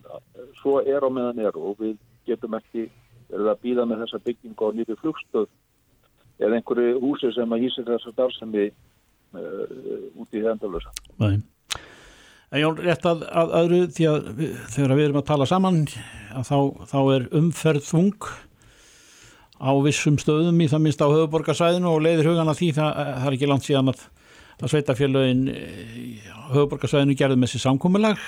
[0.62, 1.98] svo er á meðan er og við
[2.30, 2.90] getum ekki
[3.30, 5.50] verið að býða með þessa byggingu á nýri flugstöð
[6.44, 9.68] eða einhverju húsi sem að hýsir þessa starfsemi uh,
[10.20, 10.92] út í hendalösa.
[11.22, 11.40] Nei.
[12.54, 14.28] En Jón, rétt að, að öðru því að
[14.76, 15.80] þegar við erum að tala saman
[16.36, 16.58] að þá,
[16.92, 18.28] þá er umferð þung
[19.56, 23.38] á vissum stöðum í það minnst á höfuborgarsvæðinu og leiðir hugana því það, það er
[23.38, 24.04] ekki langt síðan að,
[24.60, 25.46] að sveitafélagin
[26.52, 28.22] höfuborgarsvæðinu gerði með sér samkómulag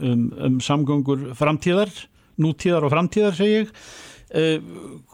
[0.00, 1.92] um, um samgöngur framtíðar,
[2.40, 3.72] nútíðar og framtíðar segi ég.
[4.32, 4.58] Uh,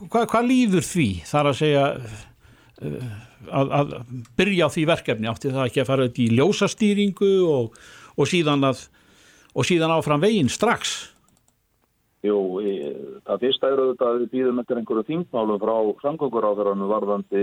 [0.07, 1.09] hvað, hvað líður því?
[1.27, 3.15] Þar að segja uh,
[3.51, 3.95] að, að
[4.39, 5.31] byrja á því verkefni.
[5.31, 7.81] Átti það ekki að fara út í ljósastýringu og,
[8.19, 8.85] og síðan að
[9.55, 11.15] og síðan áfram veginn strax
[12.27, 12.37] Jú,
[13.23, 17.43] það fyrsta eru þetta að við býðum eftir einhverju þingmálum frá samgönguráðurannu varðandi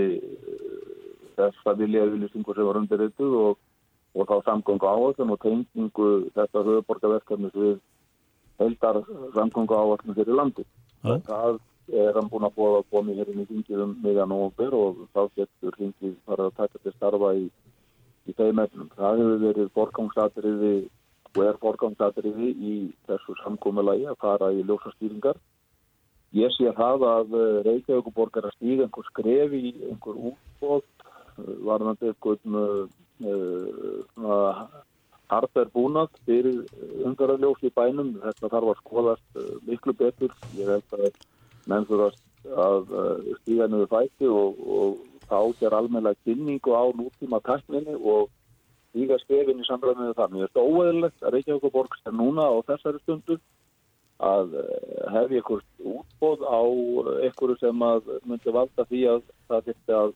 [1.40, 3.62] þess að vilja viljustingu sem var undir þetta og,
[4.16, 7.78] og þá samgöngu áallum og tengingu þetta höfuborgarverkefnis við
[8.60, 9.00] heldar
[9.36, 10.68] samgöngu áallum fyrir landi
[11.06, 11.20] Ja.
[11.22, 11.60] Það
[11.94, 15.04] er hann búin að bóða að komi hér inn í þingið um miðjan óver og
[15.14, 17.44] þá getur þingið farið að taka til starfa í,
[18.26, 18.90] í þeim efnum.
[18.98, 20.76] Það hefur verið forgangsatriði
[21.36, 22.76] og er forgangsatriði í
[23.10, 25.38] þessu samkómulagi að fara í ljósastýringar.
[26.36, 27.28] Ég sé það að
[27.68, 29.58] Reykjavíkuborg er að stíða einhver skref í
[29.92, 30.90] einhver útbót
[31.68, 34.62] varðandi einhvern uh,
[35.32, 36.58] harðar búnað fyrir
[37.08, 38.10] umfærarljós í bænum.
[38.24, 39.30] Þetta þarf að skoðast
[39.68, 40.32] miklu betur.
[40.60, 41.04] Ég held að
[41.72, 44.90] menn þurfast að uh, stíða niður fæti og, og
[45.30, 48.30] þá ger almenna kynningu á nútíma tækninni og
[48.90, 50.32] stíga skrefin í samræðinu það.
[50.32, 53.40] Mér finnst það óeðilegt að Reykjavík borg er núna á þessari stundu
[54.24, 54.54] að
[55.12, 56.62] hefði einhvert útbóð á
[57.26, 60.14] einhverju sem að myndi valda því að það geti að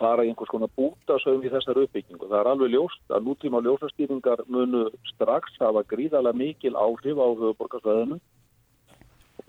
[0.00, 2.28] fara í einhvers konar bútasögum í þessar uppbyggingu.
[2.28, 8.20] Það er alveg ljóst að nútíma ljósastýringar munu strax hafa gríðarlega mikil áhrif á höfuborgarsvæðinu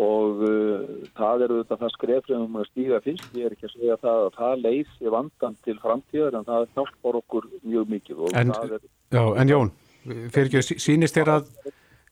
[0.02, 0.82] og uh,
[1.16, 3.30] það eru þetta það skref sem við múum að stíga fyrst.
[3.38, 7.22] Ég er ekki að segja það að það leysi vandan til framtíðar en það hjálpar
[7.22, 8.28] okkur mjög mikið.
[8.42, 8.78] En, er...
[9.16, 11.50] já, en Jón, fyrir ekki, sínist þér að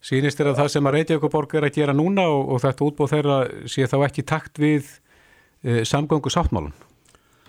[0.03, 3.11] Sýnist þér að það sem að Reykjavíkuborg er að gera núna og, og þetta útbóð
[3.13, 3.35] þeirra
[3.71, 4.89] sé þá ekki takt við
[5.63, 6.73] e, samgöngu sáttmálun?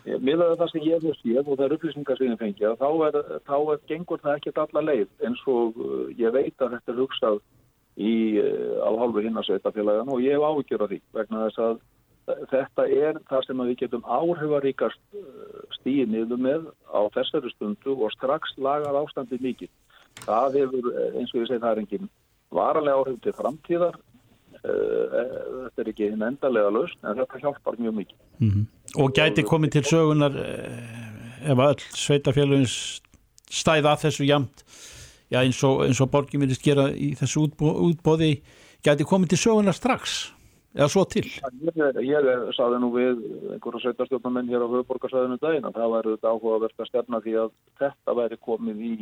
[0.05, 3.19] Miðað það sem ég hef séð og það er upplýsingar sem ég fengi þá, er,
[3.49, 7.01] þá er, gengur það ekki allar leið eins og uh, ég veit að þetta er
[7.01, 7.41] hugsað
[7.97, 8.15] í,
[8.83, 11.83] á halvu hinnarsveitafélagana og ég hef áhyggjur af því vegna þess að
[12.51, 15.19] þetta er það sem við getum áhrifaríkast
[15.79, 19.71] stíð niður með á þessari stundu og strax lagar ástandi mikið.
[20.25, 22.11] Það hefur, eins og ég segi, það er enginn
[22.55, 23.99] varanlega áhrif til framtíðar
[24.65, 28.65] þetta er ekki hinn endalega lausn en þetta hjálpar mjög mikið mm -hmm.
[29.03, 30.35] Og gæti komið til sögunar
[31.45, 33.01] ef öll sveitafélagins
[33.51, 34.65] stæða þessu jamt
[35.35, 38.39] já, eins og, og borgin vilist gera í þessu útbó, útbóði
[38.85, 40.15] gæti komið til sögunar strax
[40.75, 43.21] eða svo til Ég, ég saði nú við
[43.55, 47.53] einhverja sveitarstjórnamenn hér á höfuborgarsæðinu daginn að það væri þetta áhuga að stefna því að
[47.83, 48.95] þetta væri komið í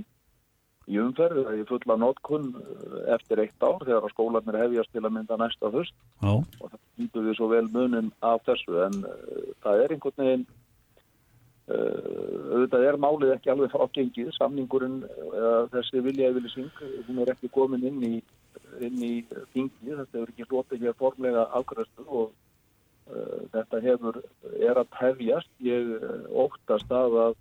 [0.90, 2.49] í umferð í fulla nótkunn
[3.14, 6.33] eftir eitt ár þegar skólanir hefjast til að mynda næsta höst Já.
[6.33, 10.45] og það myndu við svo vel munin af þessu en uh, það er einhvern veginn
[11.70, 14.31] auðvitað er málið ekki alveg frágengið.
[14.37, 16.70] Samningurinn eða þessi viljaðilising
[17.09, 18.14] hún er ekki komin inn í
[18.81, 19.12] inn í
[19.53, 22.31] þingi, þetta hefur ekki hlotið hér formlega afgræstu og
[23.12, 24.20] uh, þetta hefur
[24.59, 25.90] er að hefjast, ég
[26.29, 27.35] óttast að að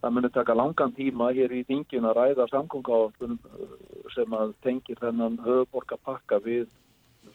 [0.00, 3.36] það munir taka langan tíma hér í þingin að ræða samgöngáallun
[4.14, 6.70] sem að tengir þennan höfuborgapakka við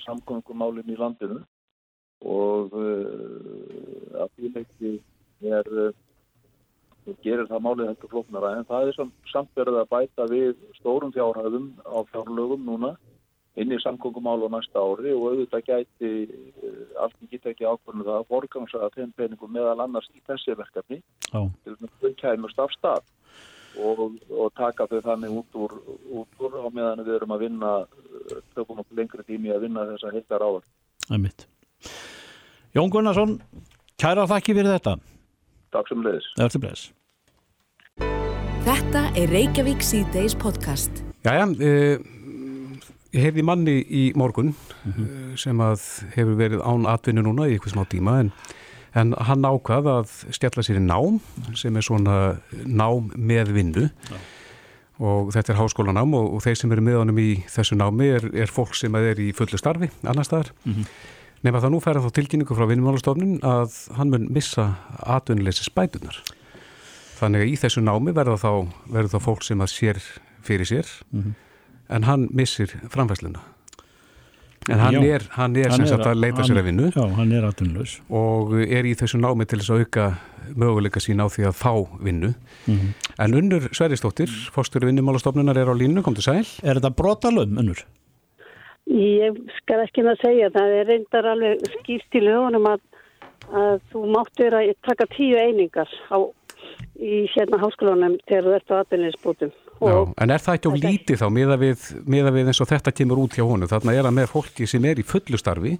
[0.05, 1.43] samgöngumálinn í landinu.
[2.25, 4.93] Og uh, að því leikti
[5.45, 5.91] er uh,
[7.25, 11.13] gerir það málið heldur flóknara en það er sam, samt verið að bæta við stórum
[11.15, 12.95] fjárhæðum á fjárlögum núna
[13.55, 16.11] inn í samgöngumál á næsta ári og auðvitað gæti
[16.99, 20.99] allt í geta ekki ákvörnum það að forgangsa þeim peningum meðal annars í þessi verkefni
[21.31, 21.41] Já.
[21.63, 23.13] til að þau kæmust af stað
[23.79, 25.75] og, og taka þau þannig út úr,
[26.19, 29.87] út úr á meðan við erum að vinna uh, tökum okkur lengri tími að vinna
[29.93, 30.67] þessa heitar áður.
[32.75, 33.37] Jón Gunnarsson,
[33.99, 34.97] kæra þakki fyrir þetta.
[35.75, 36.27] Takk sem leiðis.
[36.39, 36.91] Eftir bless.
[38.65, 41.01] Þetta er Reykjavík C-Days podcast.
[41.25, 42.05] Jæja, uh,
[43.11, 45.83] ég heyrði manni í morgun uh, sem að
[46.15, 48.31] hefur verið án atvinnu núna í eitthvað smá tíma en,
[48.95, 51.19] en hann ákvað að stjalla sér í nám
[51.59, 52.17] sem er svona
[52.63, 53.85] nám með vinnu
[55.03, 58.29] og þetta er háskólanám og, og þeir sem eru með honum í þessu námi er,
[58.31, 60.53] er fólk sem er í fullu starfi annar staðar.
[61.45, 64.63] Nefna það nú færa þá tilkynningu frá vinnumálastofnun að hann mun missa
[65.05, 66.17] atvinnuleysi spætunar.
[67.19, 68.51] Þannig að í þessu námi verða þá,
[69.13, 69.99] þá fólk sem að sér
[70.45, 70.89] fyrir sér
[71.93, 73.43] en hann missir framfæsluna.
[74.73, 75.03] En hann Já.
[75.13, 77.99] er, hann er sem sagt að leita sér að vinnu Já, hann er atvinnlaus.
[78.09, 80.05] og er í þessu námi til þess að auka
[80.57, 82.31] möguleika sín á því að fá vinnu.
[83.21, 86.41] En unnur Sveristóttir, fórstur vinnumálastofnunar er á línu, kom til sæl.
[86.65, 87.85] Er þetta brotalum, unnur?
[88.85, 92.81] Ég skal ekki með að segja, það er reyndar alveg skýrt í lögunum að,
[93.49, 96.17] að þú mátt vera að taka tíu einingar á,
[97.01, 99.55] í hérna háskólanum þegar þú ert á atvinninsbútum.
[99.81, 103.25] Já, en er það ekki of lítið þá miða við, við eins og þetta kemur
[103.25, 105.73] út hjá honum þarna er hann með fólki sem er í fullu starfi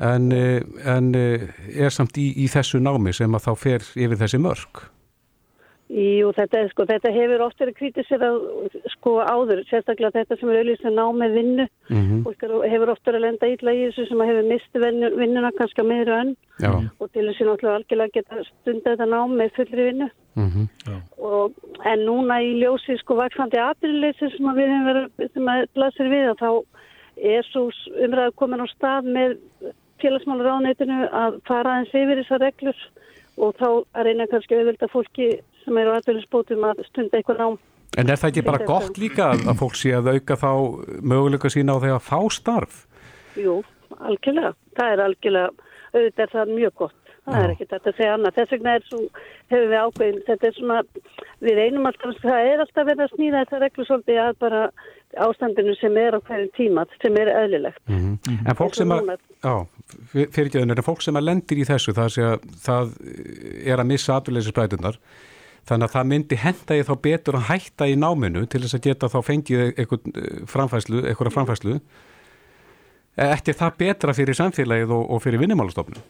[0.00, 4.20] en, eh, en eh, er samt í, í þessu námi sem að þá fer yfir
[4.20, 4.82] þessi mörg
[5.90, 8.36] Jú, þetta, er, sko, þetta hefur oft verið kritiserað
[8.92, 11.66] sko áður, sérstaklega þetta sem er auðvitað ná með vinnu.
[11.90, 12.20] Mhm.
[12.26, 14.78] og skal- hefur oft verið að lenda ítla í þessu sem að hefur misti
[15.18, 16.36] vinnuna kannski á meðru önn.
[17.00, 20.10] Og til þess að náttúrulega algjörlega geta stundið þetta ná með fullri vinnu.
[20.36, 20.68] mhm,
[21.18, 21.52] og,
[21.84, 26.08] en núna í ljósi sko vaksandi aðbyrðileysi sem að við hefum verið sem að blasir
[26.08, 26.64] við að þá
[27.34, 29.38] er svo umræðu komin á stað með
[30.00, 32.76] félagsmálaráðneitinu að fara aðeins yfir þessar reglur
[33.40, 35.28] og þá að reyna kannski auðvölda fólki
[35.64, 37.58] sem eru á aðbyrðisbótum að stunda eitthvað nám.
[37.98, 40.50] En er það ekki bara gott líka að, fólk sé að auka þá
[41.02, 42.84] möguleika sína á að fá starf?
[43.38, 43.60] Jú,
[43.98, 44.54] algjörlega.
[44.78, 46.96] Það er algjörlega, auðvitað er það mjög gott.
[47.30, 48.36] Það er ekki þetta að segja annað.
[48.38, 49.00] Þess vegna er svo,
[49.50, 50.78] hefur við ákveðin, þetta er svona,
[51.44, 54.62] við reynum alltaf, það er alltaf verið að snýða þetta reglu svolítið að bara
[55.26, 57.82] ástandinu sem er á hverjum tíma, sem er eðlilegt.
[57.90, 59.16] Mm En fólk sem að, núna.
[59.42, 59.54] já,
[60.14, 62.92] fyrir ekki öðnir, en fólk sem að lendir í þessu, það, að, það
[63.66, 65.00] er að missa aturleysisbrætunar,
[65.68, 68.86] þannig að það myndi henda ég þá betur að hætta í náminu til þess að
[68.88, 70.08] geta þá fengið eitthvað
[70.50, 71.76] framfæslu, eitthvað framfæslu.
[73.20, 76.04] Eftir það betra fyrir samfélagið og, og fyrir vinnumálastofnun?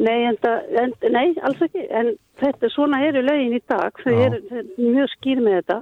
[0.00, 4.14] Nei, en það, en, nei, alls ekki, en þetta svona eru lögin í dag, þau
[4.14, 5.76] eru mjög skýr með þetta,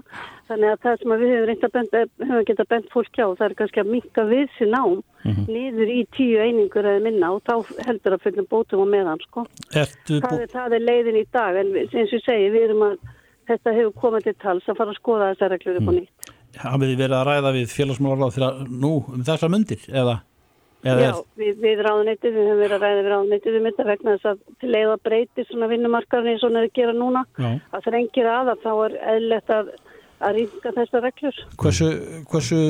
[0.48, 3.54] þannig að það sem við höfum reynda bent, höfum geta bent fólk á, það er
[3.60, 4.96] kannski að minka við sér nám
[5.46, 9.44] niður í tíu einingur eða minna og þá heldur að fullum bótum á meðan, sko.
[9.70, 12.86] Ertu Það er, það er leiðin í dag, en eins og ég segi, við erum
[12.88, 12.96] að,
[13.52, 16.32] þetta hefur komið til tals að fara að skoða þessar reglur upp á nýtt.
[16.58, 20.18] hafið þið verið að ræða við félagsmálaráð þegar nú um þessar myndir eða
[20.86, 21.10] Já,
[21.40, 24.38] við, við ráðuneytið, við höfum verið að ræða við ráðuneytið um þetta vegna þess að
[24.62, 27.48] til leið að breyti svona vinnumarkarni eins og hann er að gera núna Já.
[27.74, 29.72] að þrengir að að þá er eðlilegt að,
[30.28, 31.40] að rýnka þessar reglur.
[31.64, 31.88] hversu,
[32.30, 32.60] hversu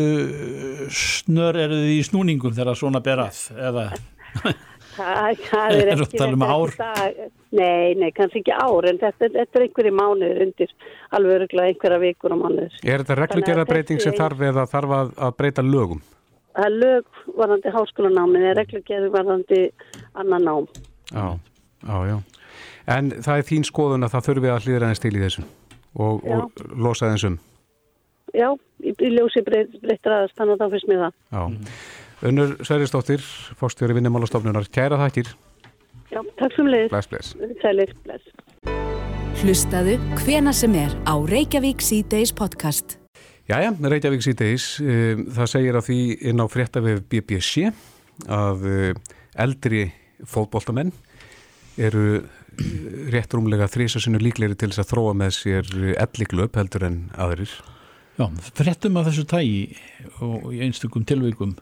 [0.88, 3.87] snör eru þið í snúningum þegar svona ber að eða
[4.99, 6.73] Það, það er ekki um þetta ár?
[6.73, 7.35] ekki dag.
[7.59, 10.73] Nei, nei, kannski ekki ár en þetta, þetta er einhverju mánuður undir
[11.16, 12.75] alveg öruglega einhverja vikur og mánuður.
[12.85, 16.03] Er þetta reglugerðarbreyting sem þessi- þarf eða þarf að, að breyta lögum?
[16.57, 19.61] Það er lög varðandi háskólanámið eða reglugerði varðandi
[20.19, 20.69] annan nám.
[21.13, 21.27] Já,
[21.85, 22.17] já, já.
[22.89, 25.45] En það er þín skoðun að það þurfi að hlýðra aðeins til í þessu
[25.99, 27.39] og, og losa aðeins um.
[28.37, 28.49] Já,
[28.83, 31.19] í, í ljósi breytt, breyttir aðast þannig að þá finnst mér það.
[31.37, 31.43] Já.
[32.29, 33.23] Unnur Sveristóttir,
[33.61, 35.31] fórstjóri vinnumálastofnunar, kæra þættir,
[36.09, 36.91] Já, takk sem leiðis.
[36.91, 37.35] bless, bless.
[37.63, 38.25] Sælir, bless.
[39.43, 42.97] Hlustaðu hvena sem er á Reykjavík C-Days podcast.
[43.49, 47.71] Jæja, Reykjavík síðdeis, um, það segir að því inn á fréttavef BBC
[48.29, 49.87] að uh, eldri
[50.29, 50.91] fótboltamenn
[51.81, 52.27] eru uh,
[53.15, 57.57] rétt rúmlega þrísasinu líklegri til þess að þróa með sér elliklöp heldur en aðrir.
[58.19, 58.29] Já,
[58.61, 59.65] fréttum af þessu tægi
[60.21, 61.57] og í einstökum tilvíkum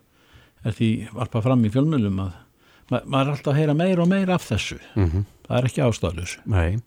[0.66, 2.36] er því varpað fram í fjölmjölum að
[2.90, 4.82] ma maður er alltaf að heyra meira og meira af þessu.
[4.98, 5.26] Mm -hmm.
[5.46, 6.38] Það er ekki ástæðlus.
[6.50, 6.82] Nei.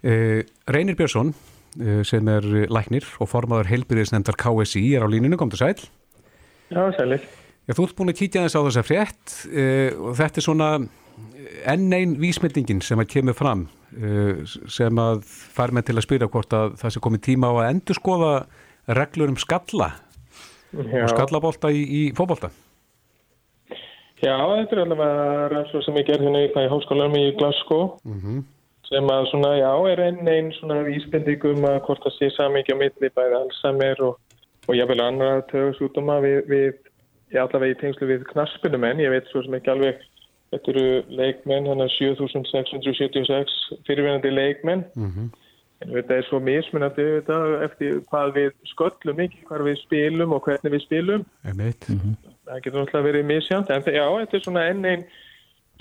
[0.00, 1.34] Uh, Reynir Björnsson
[2.04, 5.78] sem er læknir og formaður heilbyrðisnefndar KSI er á líninu, kom til sæl.
[6.72, 7.24] Já, sælir.
[7.68, 10.68] Já, þú ert búin að kíkja þess á þessa frétt uh, og þetta er svona
[11.68, 13.66] enn einn vísmyndingin sem að kemur fram
[14.72, 17.68] sem að fær með til að spyrja hvort að það sé komið tíma á að
[17.68, 18.30] endur skoða
[18.88, 19.90] reglur um skalla
[20.72, 21.02] Já.
[21.04, 22.48] og skallabólta í, í fótbolta.
[24.22, 28.44] Já, þetta er allavega rannsóð sem ég gerði hérna í, í háskólanum í Glasgow Mm
[28.92, 32.48] sem að svona, já, er enn einn svona vísbending um að hvort það sé á
[32.52, 34.18] milli bæði allsamir og,
[34.68, 36.72] og jáfnvel annara tögusútuma við, við
[37.32, 40.02] ég allavega í tengslu við knaspinumenn, ég veit svo sem ekki alveg
[40.52, 43.54] þetta eru leikmenn, hann er 7676
[43.88, 45.30] fyrirvenandi leikmenn -hmm.
[45.80, 50.44] en þetta er svo mismunandi þetta, eftir hvað við sköllum ekki, hvað við spilum og
[50.44, 51.88] hvernig við spilum Einmitt.
[51.88, 55.04] það getur náttúrulega verið misjant en já, þetta er svona enn einn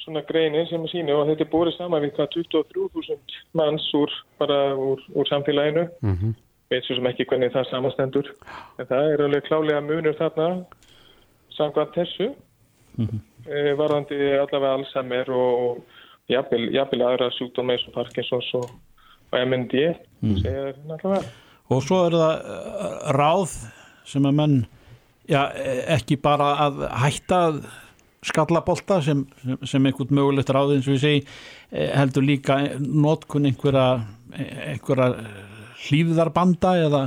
[0.03, 4.13] svona greinin sem að sína og þetta er búið saman við hvað 23.000 manns úr,
[4.41, 5.87] bara úr, úr samfélaginu.
[6.01, 6.33] Mm -hmm.
[6.69, 8.27] veit svo sem ekki hvernig það samastendur
[8.79, 10.65] en það er alveg klálega munur þarna
[11.57, 12.31] samkvæmt þessu.
[13.47, 15.77] E, varðandi allavega allsammer og, og
[16.29, 18.67] jafnvel, aðra sjúkdóma eins og Parkinsons og,
[19.31, 19.95] og MND
[20.41, 21.23] segja allavega
[21.71, 23.53] Og svo er það uh, ráð
[24.09, 24.55] sem að menn
[25.29, 25.45] já,
[25.95, 27.61] ekki bara að hætta að
[28.25, 33.49] skallabolta sem, sem, sem einhvern mögulegt ráð eins og ég segi eh, heldur líka notkun
[33.49, 33.87] einhverja,
[34.35, 35.09] einhverja
[35.87, 37.01] hlýfðarbanda eða,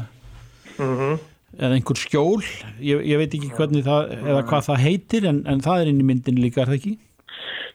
[0.78, 2.42] mm eða einhver skjól.
[2.82, 6.00] Ég, ég veit ekki hvernig það eða hvað það heitir en, en það er inn
[6.02, 6.94] í myndin líka er það ekki?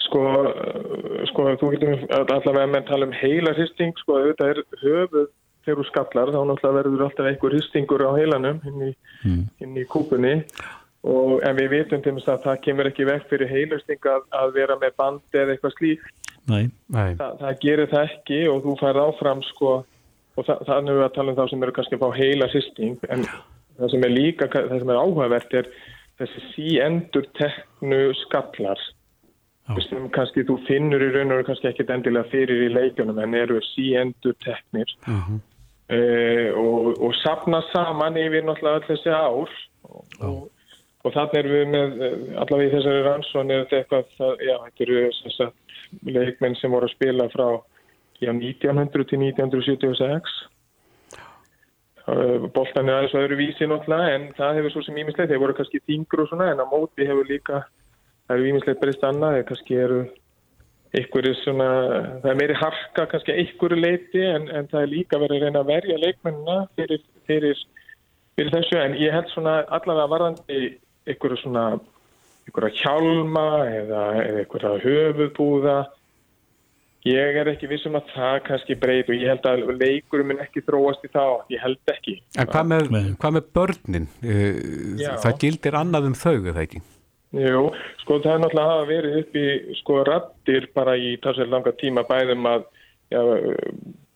[0.07, 0.23] Sko,
[1.29, 5.29] sko, þú getur allavega með tala um heila hristing, sko, þetta er höfuð
[5.67, 8.91] þegar þú skallar, þá náttúrulega verður alltaf einhver hristingur á heilanum inn í,
[9.61, 10.39] inn í kúpunni
[11.03, 14.51] og en við vitum til þess að það kemur ekki vekk fyrir heilusting að, að
[14.57, 16.33] vera með bandi eða eitthvað slíkt.
[16.49, 16.65] Nei.
[16.91, 17.13] Nei.
[17.19, 19.73] Þa, það gerir það ekki og þú fær áfram, sko,
[20.35, 22.97] og það, þannig við að tala um þá sem eru kannski að fá heila hristing,
[23.09, 23.25] en
[23.79, 25.69] það sem er líka, það sem er áhugavert er
[26.19, 28.81] þessi síendur teknu skallar
[29.85, 33.59] sem kannski þú finnur í raun og kannski ekkit endilega fyrir í leikjunum en eru
[33.69, 35.35] síendur teknir Mhm.
[35.93, 40.49] uh, og, og sapna saman yfir náttúrulega öll þessi ár og, og,
[41.09, 44.55] og þannig erum við með eh, allavega í þessari rannsón er þetta eitthvað, það, já,
[44.67, 47.47] þetta eru sem sagt, leikmenn sem voru að spila frá
[48.21, 50.39] já, 1900 til 1976
[52.09, 55.81] Boltan er aðeins öðru vísi náttúrulega en það hefur svo sem ímislegt, þeir voru kannski
[55.85, 57.59] þingur og svona en á móti hefur líka
[58.29, 59.99] það hefur ímislegt breyst annað, þeir kannski eru
[60.97, 61.69] einhverju svona,
[62.23, 65.61] það er meiri harka kannski einhverju leiti en, en það er líka verið að reyna
[65.61, 67.63] að verja leikmennina fyrir, fyrir,
[68.37, 68.77] fyrir þessu.
[68.81, 70.61] En ég held svona allavega varðandi
[71.09, 71.63] einhverju svona
[72.47, 75.79] einhverja hjálma eða, eða einhverja höfuðbúða
[77.07, 80.63] ég er ekki vissum að það kannski breyt og ég held að leikurum minn ekki
[80.67, 82.89] þróast í þá, ég held ekki En hvað með,
[83.21, 84.07] hvað með börnin?
[84.23, 85.13] Uh, Já.
[85.23, 86.83] það gildir annað um þau, eða ekki?
[87.39, 87.67] Jú,
[88.01, 92.01] sko það er náttúrulega hafa verið upp í sko rattir bara í talsveit langa tíma
[92.09, 92.63] bæðum að
[93.13, 93.21] já,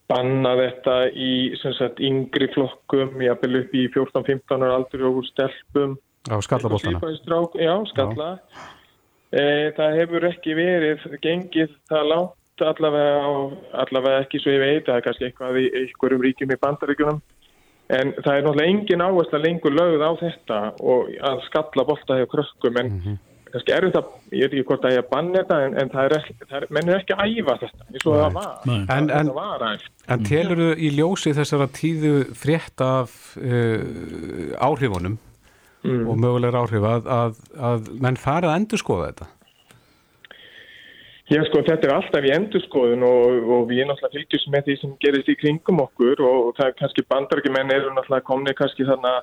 [0.10, 5.30] banna þetta í sem sagt yngri flokkum, jáfnvel upp í 14-15 ára aldur og úr
[5.30, 5.96] stelpum.
[6.32, 7.02] Á skallabóltana?
[7.60, 8.30] Já, skalla.
[9.34, 13.32] E, það hefur ekki verið gengið það látt allavega, á,
[13.84, 17.20] allavega ekki svo ég veit, það er kannski eitthvað í einhverjum ríkjum í bandaríkjunum.
[17.94, 22.28] En það er náttúrulega engin áhersla lengur lögð á þetta og að skalla bolta hjá
[22.32, 22.94] krökkum en
[23.54, 26.08] kannski er þetta, ég veit ekki hvort að ég að banna þetta en, en það
[26.08, 28.56] er ekki, það er, menn er ekki að æfa þetta eins og það var.
[28.70, 28.80] Nei.
[28.96, 29.84] En, en,
[30.16, 35.20] en telur þú í ljósi þessara tíðu frétt af uh, áhrifunum
[35.84, 37.40] og mögulegur áhrif að, að,
[37.72, 39.32] að menn fara að endur skoða þetta?
[41.32, 44.92] Já, sko, þetta er alltaf í endurskoðun og, og við náttúrulega fylgjum með því sem
[45.00, 49.14] gerist í kringum okkur og það er kannski bandarækjumenn eru náttúrulega komni kannski þarna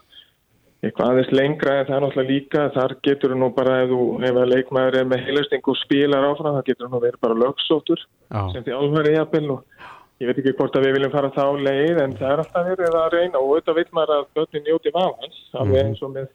[0.81, 4.40] eitthvað aðeins lengra en það er náttúrulega líka, þar getur nú bara ef, þú, ef
[4.42, 8.42] að leikmaður er með heilasting og spilar áfram, það getur nú verið bara lögsóttur Já.
[8.54, 9.88] sem því álfæri jafnvel og
[10.25, 13.00] ég veit ekki hvort að við viljum fara þá leið en það er alltaf verið
[13.04, 16.33] að reyna og auðvitað veit maður að börnin njóti vafans, alveg eins og með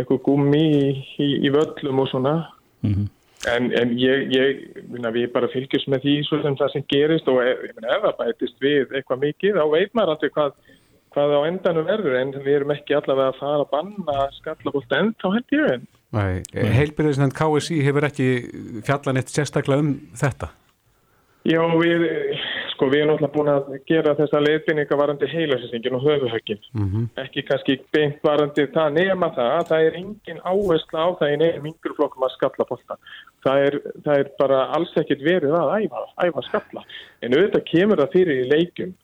[0.00, 0.84] eitthvað gummi í,
[1.20, 2.34] í, í völlum og svona
[2.80, 3.08] Mhm.
[3.48, 4.58] En, en ég, ég,
[4.92, 8.02] minna, við bara fylgjast með því svo sem það sem gerist og ef, minna, ef
[8.04, 10.50] það bætist við eitthvað mikið þá veit maður alltaf hvað,
[11.14, 15.14] hvað á endanum verður en við erum ekki allavega að fara að banna skallabólt enn
[15.22, 15.88] þá held ég en.
[16.18, 18.28] Nei, heilbyrðisnefnd KSI hefur ekki
[18.84, 20.50] fjallan eitt sérstaklega um þetta?
[21.48, 22.04] Já, við,
[22.80, 26.60] sko, við erum náttúrulega búin að gera þessa leiðbynninga varandi heilasýsingin og höfuhöggin.
[26.72, 27.04] Mm -hmm.
[27.20, 31.68] Ekki kannski beint varandi það nema það, það er engin áhersla á það í nefnum
[31.70, 32.96] yngur flokkum að skalla bólta.
[33.44, 33.74] Það er,
[34.04, 36.82] það er bara alls ekkit verið að æfa, æfa skalla.
[37.20, 38.96] En auðvitað kemur það fyrir í leikum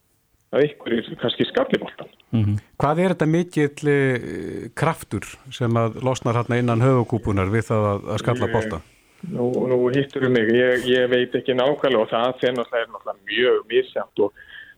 [0.56, 2.08] að ykkur er kannski skallibóltan.
[2.32, 2.58] Mm -hmm.
[2.80, 8.00] Hvað er þetta mikill eh, kraftur sem að losnar hérna innan höfugúpunar við það að,
[8.12, 8.80] að skalla bólta?
[9.24, 13.62] Nú, nú hittur um mig, ég, ég veit ekki nákvæmlega og það er náttúrulega mjög
[13.70, 14.32] misjæmt og,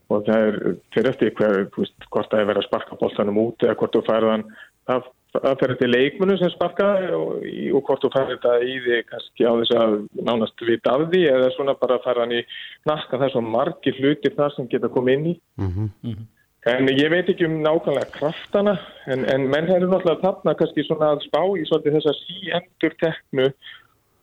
[0.09, 0.59] og það er
[0.95, 4.05] fyrir eftir hver, veist, hvort það er verið að sparka bóltanum út eða hvort þú
[4.07, 4.47] færðan
[4.89, 9.03] það, það fyrir til leikmunu sem sparka og, og hvort þú færði þetta í því
[9.11, 9.95] kannski á þess að
[10.31, 12.43] nánast vita af því eða svona bara færðan í
[12.89, 13.19] nakka.
[13.19, 15.39] Það er svo margir hlutir það sem geta komið inn í.
[15.61, 16.27] Mm -hmm.
[16.69, 21.13] en ég veit ekki um nákvæmlega kraftana en, en menn hefur náttúrulega þarna kannski svona
[21.15, 23.47] að spá í svolítið þessa síendur teknu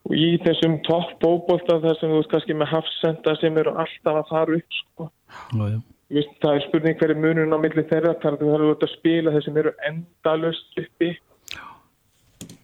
[0.05, 4.21] og í þessum topp bóbólta þar sem þú veist kannski með hafsenda sem eru alltaf
[4.21, 5.11] að fara upp sko.
[5.57, 5.77] Já.
[6.15, 9.45] Veist, það er spurning hverju munun á milli þeirra þar þú þarf að spila þeir
[9.47, 11.15] sem eru endalust uppi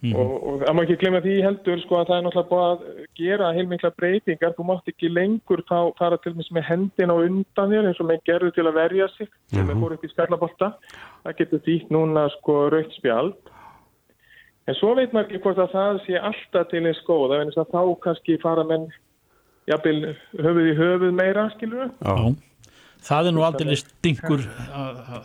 [0.03, 0.13] mm.
[0.13, 3.07] og, og það má ekki glemja því heldur sko að það er náttúrulega búið að
[3.21, 7.73] gera heilmikla breytingar, þú mátt ekki lengur þá fara til og með hendin á undan
[7.73, 10.71] þér eins og með gerður til að verja sig sem er fór upp í skallabólta
[11.23, 13.53] það getur dýtt núna sko raukt spjald
[14.71, 17.57] En svo veit maður ekki hvort að það sé alltaf til eins góð, af einnig
[17.59, 18.85] að þá kannski fara menn
[19.67, 21.89] jafnvel höfuð í höfuð meira, skilur við?
[22.07, 22.69] Já,
[23.09, 24.45] það er nú aldrei stingur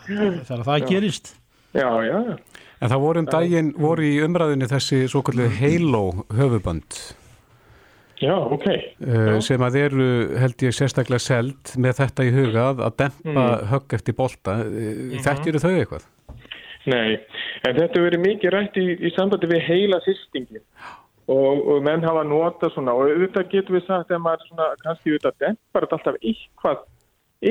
[0.09, 0.87] þegar það já.
[0.89, 1.31] gerist.
[1.77, 2.17] Já, já.
[2.77, 6.03] En það voru um daginn, voru í umræðinu þessi svo kallið Halo
[6.35, 6.99] höfubönd.
[8.17, 8.67] Já, ok.
[8.99, 13.65] Uh, sem að eru, held ég, sérstaklega seld með þetta í hugað að dempa mm.
[13.71, 14.59] högg eftir bolta.
[14.59, 15.25] Uh, mm -hmm.
[15.29, 16.07] Þetta eru þau eitthvað?
[16.87, 17.17] Nei,
[17.67, 20.63] en þetta verið mikið rætt í, í sambandi við heila sýstingin
[21.27, 25.11] og, og menn hafa nota svona og auðvitað getur við sagt að maður svona kannski
[25.11, 26.85] auðvitað dempar þetta alltaf eitthvað,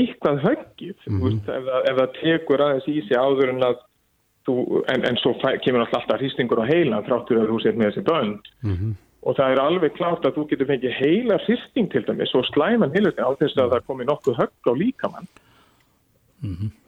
[0.01, 1.43] eitthvað höggið mm -hmm.
[1.59, 3.83] ef, ef það tekur aðeins í sig áður en að
[4.49, 4.55] þú,
[4.95, 8.07] en, en svo fæ, kemur alltaf hýstingur á heila þráttur að þú set með þessi
[8.09, 8.97] bönd mm -hmm.
[9.29, 12.95] og það er alveg klárt að þú getur fengið heila hýsting til dæmis og slæman
[12.97, 15.29] heilustin á þess að það komi nokkuð högg á líkamann.
[16.41, 16.73] Mhm.
[16.73, 16.86] Mm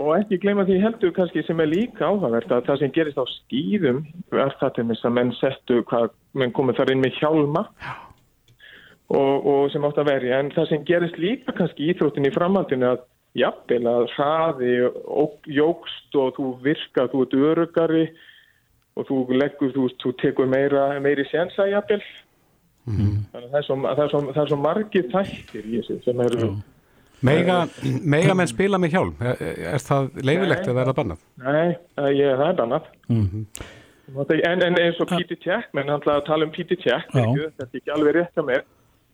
[0.00, 3.24] Og ekki gleyma því heldur kannski sem er líka áhagvert að það sem gerist á
[3.28, 3.98] skýðum
[4.32, 7.64] er það til þess að menn settu hvað, menn komið þar inn með hjálma
[9.10, 12.88] og, og sem átt að verja en það sem gerist líka kannski Íþróttin í framhaldinu
[12.94, 13.04] að
[13.38, 18.04] jafnvel að hraði og jógst og þú virka, þú ert örugari
[18.98, 22.02] og þú leggur, þú, þú tekur meira, meiri sénsa jafnvel
[22.88, 23.16] mm.
[23.34, 26.60] þannig að það er svo, svo, svo margir þættir í þessu sem eru mm.
[27.26, 29.42] Mega, mega menn spila með hjálm, er,
[29.74, 31.22] er það leifilegt eða er það bannað?
[31.44, 31.68] Nei,
[32.16, 32.90] ég, það er bannað.
[33.10, 33.64] Mm -hmm.
[34.50, 37.66] en, en eins og Píti Tjekk, menn hann hlaði að tala um Píti Tjekk, þetta
[37.66, 38.64] er ekki alveg rétt að mér.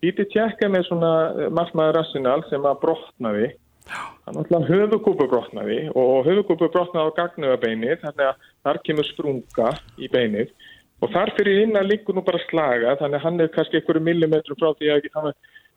[0.01, 1.13] Píti Tjekk er með svona
[1.51, 3.51] margmaður rassinal sem að brotnaði,
[3.91, 10.11] hann hlaði höfugúpu brotnaði og höfugúpu brotnaði á gagnuðabeinið, þannig að þar kemur sprunga í
[10.11, 10.55] beinið
[11.03, 14.03] og þar fyrir inn að líka nú bara slaga, þannig að hann er kannski einhverju
[14.03, 15.33] millimetru frá því að hann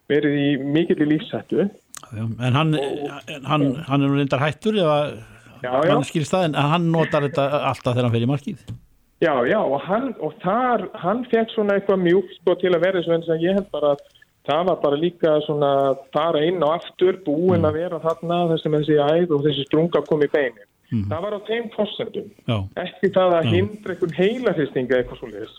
[0.10, 1.10] verið í mikill í
[2.12, 2.76] lífsættu En hann,
[3.46, 5.00] hann, hann er nú reyndar hættur eða
[5.64, 8.62] hann skilst það en hann notar þetta alltaf þegar hann fyrir markið.
[9.20, 13.04] Já, já og hann og þar, hann fekk svona eitthvað mjúkt sko til að vera
[13.04, 14.06] eins og ég held bara að
[14.50, 15.72] það var bara líka svona
[16.16, 17.70] fara inn og aftur búin mm.
[17.70, 21.06] að vera þarna þessum þessi æð og þessi strunga kom í beinin mm.
[21.12, 22.30] það var á þeim fórsendum
[22.86, 25.58] ekki það að hindra einhvern heila hristinga eitthvað svo leiðis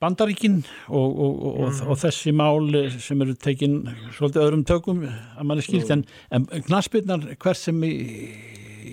[0.00, 1.80] bandaríkin og, og, og, mm.
[1.90, 2.70] og þessi mál
[3.02, 3.80] sem eru tekin
[4.16, 6.04] svolítið öðrum tökum að mann er skilt mm.
[6.30, 7.92] en, en knaspirnar hver sem í,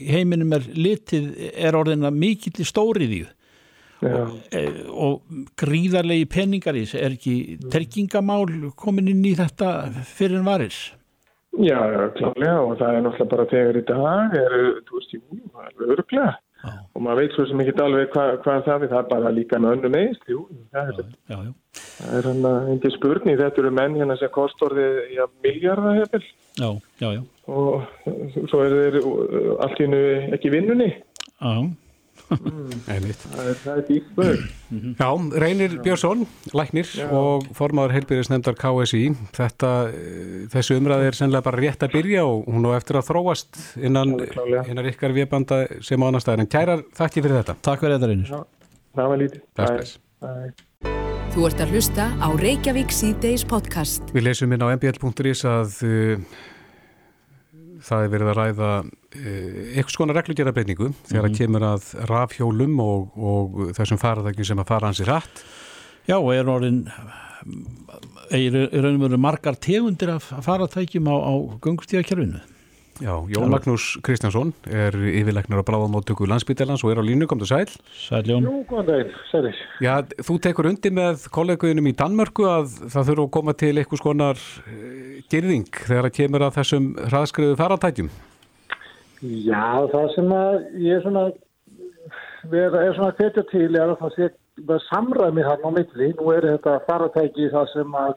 [0.09, 3.21] heiminum er litið er orðina mikill í stórið í
[4.03, 5.23] e, og
[5.59, 7.35] gríðarlegi peningar í þessu er ekki
[7.73, 9.71] terkingamál komin inn í þetta
[10.03, 10.87] fyrir en varis?
[11.55, 11.79] Já,
[12.17, 14.55] klálega og það er náttúrulega bara þegar í dag er,
[14.89, 15.21] þú veist, jú,
[15.53, 16.33] það er öruglega
[16.65, 16.73] Já.
[16.95, 19.59] og maður veit svo sem ekki alveg hvað hva það er, það er bara líka
[19.61, 19.91] með önnu
[20.31, 20.41] jú,
[20.73, 21.11] það er,
[22.17, 26.27] er hann að engi spurning, þetta eru menn hérna sem kostor því að miljardar hefur
[27.45, 28.99] og svo er þeir
[29.61, 30.03] allt í hennu
[30.37, 30.91] ekki vinnunni.
[31.37, 31.53] Já.
[32.29, 34.43] Það er dýrt spöð
[35.01, 35.09] Já,
[35.43, 36.25] Reynir Björnsson
[36.57, 37.05] læknir Já.
[37.13, 39.03] og formáður heilbyrðisnefndar KSI
[39.35, 43.09] þetta, eh, þessu umræði er sennilega bara rétt að byrja og hún á eftir að
[43.11, 44.17] þróast innan,
[44.65, 47.57] innan ykkar viðbanda sem á annar staðar en kærar, þakki fyrir þetta.
[47.65, 48.33] Takk fyrir þetta Reynir.
[48.95, 49.41] Það var lítið.
[51.35, 54.05] Þú ert að hlusta á Reykjavík C-Days podcast.
[54.15, 56.21] Við lesum inn á mbl.is að uh,
[57.83, 58.69] það er verið að ræða
[59.15, 64.71] uh, eitthvað skona reglugjörabreiningu þegar að kemur að rafhjólum og, og þessum faratækjum sem að
[64.73, 65.45] fara hans í rætt.
[66.05, 66.83] Já, og er orðin
[68.29, 72.43] er, raun og veru margar tegundir af faratækjum á, á gungustíðakerfinu.
[73.03, 77.49] Já, Jón Magnús Kristjánsson er yfirleiknar á bráðamóttöku landsbytjarlands og er á línu, kom til
[77.49, 77.67] sæl.
[77.91, 78.45] Sæl Jón.
[78.47, 79.57] Jú, góðan daginn, sælir.
[79.83, 83.99] Já, þú tekur undir með kolleguðinum í Danmörku að það þurfa að koma til eitthvað
[83.99, 84.45] skonar
[85.27, 88.09] gerðing þegar að kemur að þessum hraðskriðu faratækjum.
[89.45, 91.25] Já, það sem að ég er svona,
[92.51, 94.29] vera, er svona hvetja til er að það sé
[94.89, 96.13] samræmi hann á milli.
[96.19, 98.15] Nú er þetta faratæki það sem að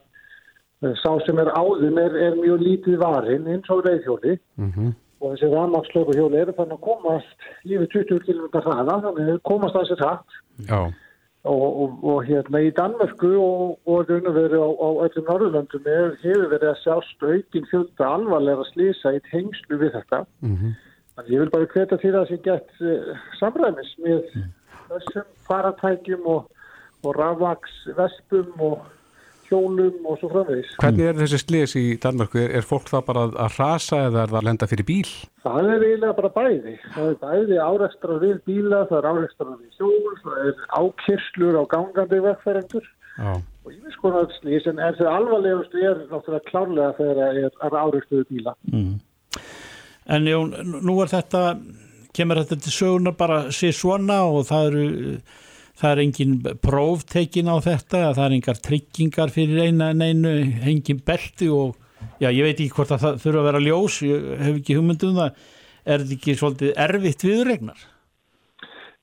[1.03, 4.95] sá sem er áðum er, er mjög lítið varinn eins og reyðhjóli Mm -hmm.
[5.21, 9.75] og þessi rafmagnslöku hjóli eru þannig að komast yfir 20 km hraða þannig að komast
[9.75, 10.31] þessi hratt.
[10.69, 10.93] Já,
[11.45, 15.87] og, og, og hérna í Danmörku og, og raun og veru á, á öllum Norðurlöndum
[15.87, 20.25] er, hefur verið að sjást aukin fjölda alvarlega slýsa í tengslu við þetta.
[20.41, 20.88] Mm Þannig
[21.27, 24.21] ég vil bara hveta til að það sé gett uh, samræmis með
[24.89, 26.47] þessum faratækjum og,
[27.03, 28.87] og rafvaksvespum og
[29.49, 30.75] hjólum og svo framvegis.
[30.81, 32.41] Hvernig er þessi slis í Danmörku?
[32.43, 35.11] Er, er fólk það bara að rasa eða er það að lenda fyrir bíl?
[35.45, 36.75] Það er eiginlega bara bæði.
[36.95, 41.63] Það er bæði áreikstrar við bíla, það er áreikstrar við hjól, það er ákyrslur á
[41.75, 42.89] gangandi vegfærendur
[43.19, 43.33] Já.
[43.65, 47.79] og ég veist konar slís en það alvarlegustu er náttúrulega klárlega þegar það er, er
[47.83, 48.57] áreikstuðu bíla.
[48.73, 48.97] Mm.
[50.09, 50.55] En Jón,
[50.85, 51.43] nú er þetta,
[52.17, 54.87] kemur þetta til söguna bara sé svona og það eru,
[55.77, 60.33] það er engin próftekin á þetta, það er engar tryggingar fyrir eina en einu,
[60.73, 61.77] engin belti og
[62.23, 65.21] já, ég veit ekki hvort að það þurfa að vera ljós, ég hef ekki hugmyndum
[65.21, 65.47] það,
[65.85, 67.87] er þetta ekki svolítið erfitt viðregnar?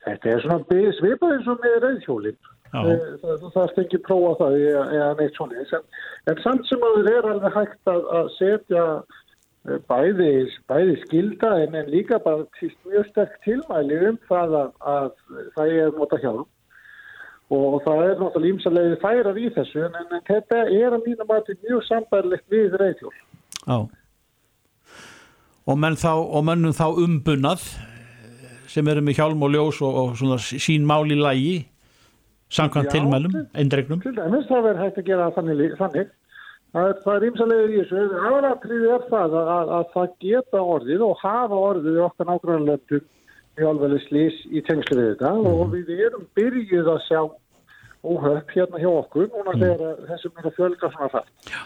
[0.06, 2.42] Þetta er svona svipað eins og með reyðhjólinn.
[2.76, 2.82] Já.
[2.92, 5.62] Eh, Það, er ekki prófa það eða, neitt svona.
[5.64, 5.86] En,
[6.32, 8.84] en samt sem að það er alveg hægt að, að setja
[9.90, 10.32] bæði,
[10.70, 15.10] bæði skilda en, en líka bara til mjög sterk tilmæli um það að, að
[15.56, 16.48] það er nota hjálp.
[17.56, 21.54] Og það er náttúrulega ímsalegið færar í þessu en, en þetta er að mínu mati
[21.62, 23.14] mjög sambærlegt við reyðhjól.
[23.66, 23.78] Já.
[25.66, 27.64] Og, menn þá, og mennum þá umbunnað
[28.70, 31.56] sem eru með hjálm og ljós og, og svona sín mál í lægi
[32.54, 34.02] samkvæmt tilmælum, til- eindregnum.
[34.04, 35.74] Til dæmis það verður hægt að gera þannig.
[35.80, 36.12] þannig.
[36.76, 38.00] Það er, það ímsalegið í þessu.
[38.20, 43.06] Aðalatriði er það að, að, að það geta orðið og hafa orðið í okkar nágrannlöndum
[43.56, 47.22] í alveg slís í tengslu við þetta og við erum byrjuð að sjá
[48.06, 51.32] óhöpp hérna hjá okkur núna þegar að þessum er að fjölga svona það.
[51.54, 51.62] Já.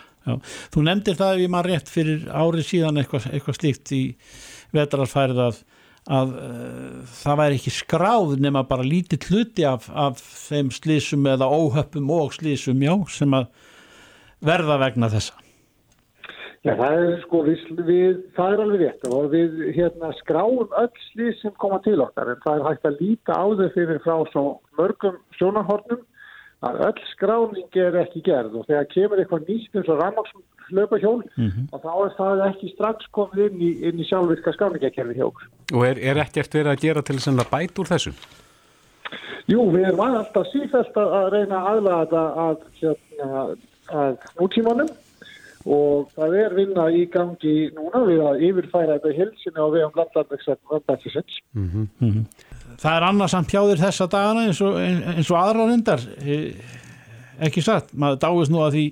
[0.75, 4.01] Þú nefndir það ef ég maður rétt fyrir árið síðan eitthvað, eitthvað slíkt í
[4.77, 5.59] vetrarfærið að,
[6.19, 11.49] að uh, það væri ekki skráð nema bara lítið hluti af, af þeim slísum eða
[11.49, 13.49] óhöppum og slísum já, sem að
[14.45, 15.33] verða vegna þessa.
[16.67, 20.89] Já, það er sko, við, við, það er alveg rétt og við hérna skráum öll
[21.05, 24.17] slís sem koma til okkar en það er hægt að líta á þau fyrir frá
[24.33, 24.43] svo
[24.75, 26.01] mörgum sjónarhornum
[26.67, 31.69] að öll skráning er ekki gerð og þegar kemur eitthvað nýtt eins og rammakshlöpahjól Mhm.
[31.71, 35.47] og þá er það ekki strax komið inn í, inn í sjálfvirka skráningakerfi hjá okkur.
[35.79, 38.11] Og er, er ekkert verið að gera til þess að bæta úr þessu?
[39.47, 43.55] Jú, við erum alltaf sífælt að að reyna að aðlaga þetta að, hérna,
[43.91, 44.89] að nútímanum.
[45.69, 49.97] Og það er vinna í gangi núna við að yfirfæra þetta hilsinu og við um
[49.99, 51.39] landlandvegsvöndbættisins.
[52.79, 56.55] Það er annars samt hjá þér þessa dagana eins og, eins og aðra reyndar eh,
[57.43, 58.85] ekki satt, maður dáist nú að því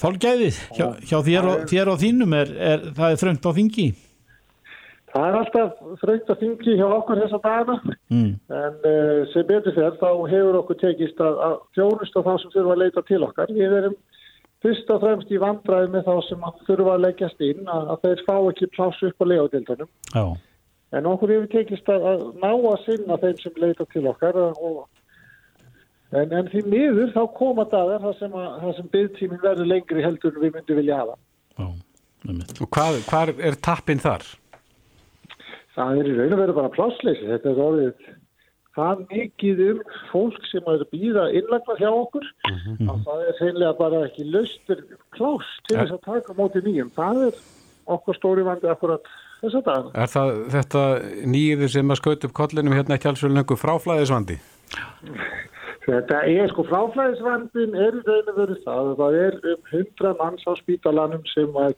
[0.00, 3.86] þolgæðið hjá, hjá þér, og, þér og þínum er, er það er þröngt á þingi.
[5.16, 7.96] Það er alltaf þröngt að þingi hjá okkur þessa dagana.
[8.12, 8.32] Mm.
[8.52, 12.52] en uh, sem betur fyrir þá hefur okkur tekist að, að þjónust á þá sem
[12.52, 13.54] þurfa að leita til okkar.
[13.56, 13.96] Við erum
[14.66, 18.04] fyrst og fremst í vandræði með þá sem að þurfa að leggjast inn að, að
[18.08, 19.90] þeir fá ekki pláss upp á legadildunum.
[20.12, 20.26] Já,
[20.96, 24.84] En okkur hefur tekist að, að ná að sinna þeim sem leita til okkar og
[26.14, 30.04] En, en því miður þá koma dagar þar sem, að- þar sem byggtíminn verður lengri
[30.04, 31.16] heldur en við myndum vilja hafa.
[31.58, 31.66] já,
[32.28, 32.52] einmitt.
[32.62, 34.22] Og hvað, hvað er tappin þar?
[35.74, 37.26] Það er í raun og veru bara plássleysi.
[37.26, 38.06] Þetta er orðið
[38.76, 43.76] það mikið um fólk sem er að býða innlagnar hjá okkur að það er seinlega
[43.78, 44.82] bara ekki laustur
[45.16, 46.92] klás til þess að taka móti nýjum.
[46.96, 47.40] Það er
[47.96, 49.10] okkur stóri vandi akkurat
[49.40, 49.92] þess að dagana.
[49.94, 50.84] Er það þetta
[51.34, 54.38] nýðið sem að skaut upp kollinum hérna ekki alls vel lengur fráflæðisvandi?
[55.86, 58.92] Þetta er sko fráflæðisvandin er í raun og veru það.
[59.00, 61.76] Það er um 100 manns á spítalanum sem að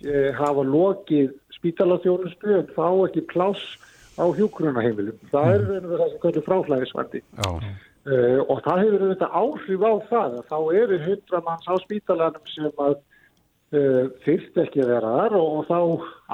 [0.00, 3.76] e, hafa lokið spítalaþjónustu en fá ekki pláss
[4.20, 5.20] á hjúkrunaheimilum.
[5.32, 7.22] Það er og veru það sem kvöldur fráflæðisvandi.
[7.40, 12.48] Uh, og það hefur þetta áhrif á það að þá eru hundra manns á spítalanum
[12.48, 15.80] sem að uh, fyrst ekki vera þar og, og þá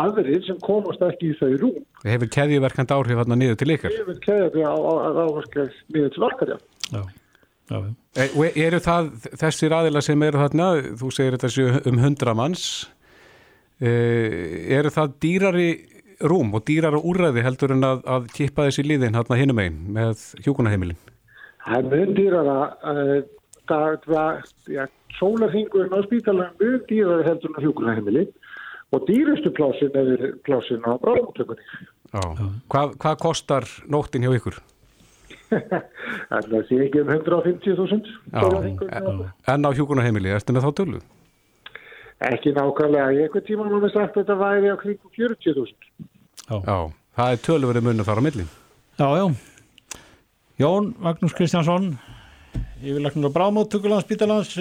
[0.07, 1.85] aðrir sem komast ekki í þau rúm.
[2.05, 3.95] Það hefur keðjuverkand áhrif hérna niður til ykkar.
[3.95, 6.59] Það hefur keðjuverkand áhrif niður til okkar, já.
[6.87, 7.03] Já.
[7.67, 7.95] Já, já.
[8.15, 9.09] E, eru það
[9.41, 10.67] þessir aðila sem eru þarna,
[11.01, 12.67] þú segir þetta um hundra manns,
[13.83, 13.91] e,
[14.77, 15.71] eru það dýrari
[16.21, 20.23] rúm og dýrara úrræði heldur en að, að kippa þessi liðin hérna hinum einn með
[20.45, 21.01] hjókunaheimilin?
[21.67, 22.59] Það er mjög dýrara,
[22.93, 23.17] uh,
[23.67, 24.85] það var, já,
[25.19, 28.31] sólarhingurinn á spítalega mjög dýrara heldur en hjókunaheimilin
[28.95, 31.65] og dýrustu plásin er plásin á bráðmóttökunni.
[32.15, 32.23] Já,
[32.71, 34.57] hvað, hvað kostar nóttin hjá ykkur?
[36.31, 38.03] Það sé ekki um 150.000
[39.53, 40.99] En á hjókunarheimili, ertu með þá tölu?
[42.25, 45.75] Ekki nákvæmlega, í einhvern tíma má við sagt að þetta væri á kring 40.000
[46.49, 46.57] já.
[46.65, 46.79] já,
[47.19, 48.51] það er töluverið munum þar á millin
[48.97, 49.27] Já, já.
[50.57, 51.91] Jón Magnús Kristjánsson
[52.81, 54.57] yfirleiknur á Brámóttökulandsbítalans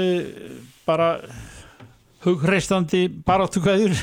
[0.84, 1.10] bara
[2.26, 3.96] hugreistandi baráttukvæður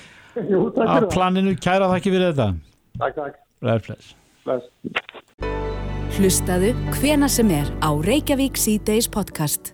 [0.96, 1.54] að planinu.
[1.54, 2.48] Kæra það ekki fyrir þetta.
[2.98, 3.42] Takk, takk.
[3.64, 4.14] Ræðflæs
[6.16, 9.72] Hlustaðu hvena sem er á Reykjavík C-Days podcast